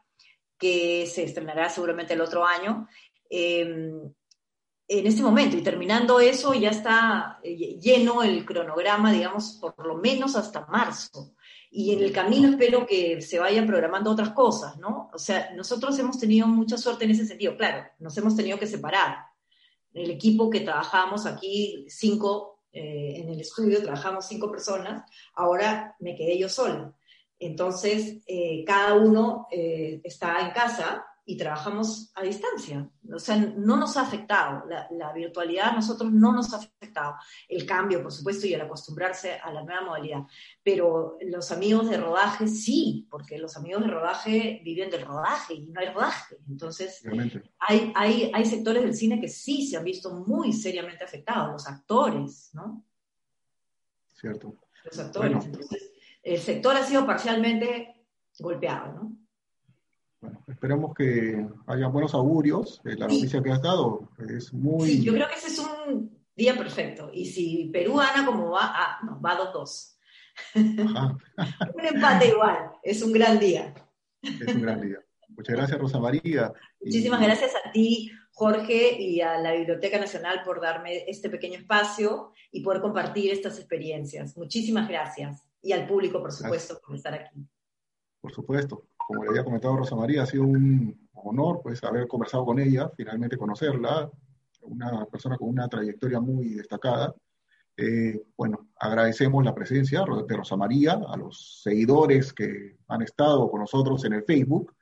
[0.58, 2.88] que se estrenará seguramente el otro año.
[3.28, 3.92] Eh,
[4.98, 5.56] en este momento.
[5.56, 11.34] Y terminando eso, ya está eh, lleno el cronograma, digamos, por lo menos hasta marzo.
[11.70, 15.10] Y en el camino espero que se vayan programando otras cosas, ¿no?
[15.14, 17.56] O sea, nosotros hemos tenido mucha suerte en ese sentido.
[17.56, 19.16] Claro, nos hemos tenido que separar.
[19.94, 26.14] El equipo que trabajamos aquí, cinco eh, en el estudio, trabajamos cinco personas, ahora me
[26.16, 26.94] quedé yo sola.
[27.38, 32.88] Entonces, eh, cada uno eh, está en casa y trabajamos a distancia.
[33.14, 34.64] O sea, no nos ha afectado.
[34.90, 37.14] La, virtualidad a nosotros no nos ha afectado.
[37.48, 40.22] El cambio, por supuesto, y el acostumbrarse a la nueva modalidad.
[40.64, 45.66] Pero los amigos de rodaje sí, porque los amigos de rodaje viven del rodaje y
[45.66, 46.36] no hay rodaje.
[46.48, 47.02] Entonces,
[47.58, 51.68] hay, hay, hay sectores del cine que sí se han visto muy seriamente afectados, los
[51.68, 52.84] actores, ¿no?
[54.12, 54.56] Cierto.
[54.84, 55.44] Los actores.
[55.44, 55.92] Entonces,
[56.22, 57.94] el sector ha sido parcialmente
[58.40, 59.21] golpeado, ¿no?
[60.22, 62.80] Bueno, esperamos que haya buenos augurios.
[62.84, 64.88] la noticia que has dado es muy...
[64.88, 67.10] Sí, yo creo que ese es un día perfecto.
[67.12, 69.96] Y si Perú gana como va, ah, no, va 2-2.
[70.54, 73.74] un empate igual, es un gran día.
[74.22, 74.98] Es un gran día.
[75.30, 76.52] Muchas gracias, Rosa María.
[76.80, 82.30] Muchísimas gracias a ti, Jorge, y a la Biblioteca Nacional por darme este pequeño espacio
[82.52, 84.36] y poder compartir estas experiencias.
[84.36, 85.42] Muchísimas gracias.
[85.60, 87.44] Y al público, por supuesto, por estar aquí.
[88.20, 92.44] Por supuesto como le había comentado Rosa María, ha sido un honor pues haber conversado
[92.44, 94.10] con ella, finalmente conocerla,
[94.62, 97.14] una persona con una trayectoria muy destacada.
[97.76, 103.60] Eh, bueno, agradecemos la presencia de Rosa María, a los seguidores que han estado con
[103.60, 104.74] nosotros en el Facebook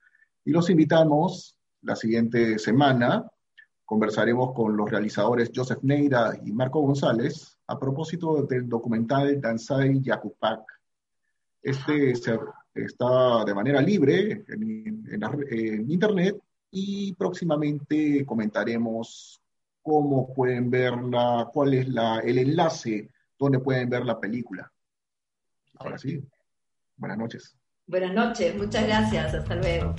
[0.44, 3.24] y los invitamos la siguiente semana.
[3.84, 10.60] Conversaremos con los realizadores Joseph Neira y Marco González a propósito del documental Danzai Yakupak.
[11.62, 12.38] Este se,
[12.74, 16.36] está de manera libre en, Internet
[16.70, 19.40] y próximamente comentaremos
[19.82, 24.70] cómo pueden verla, cuál es la, el enlace donde pueden ver la película.
[25.78, 26.22] Ahora sí,
[26.96, 27.56] buenas noches.
[27.86, 29.94] Buenas noches, muchas gracias, hasta luego.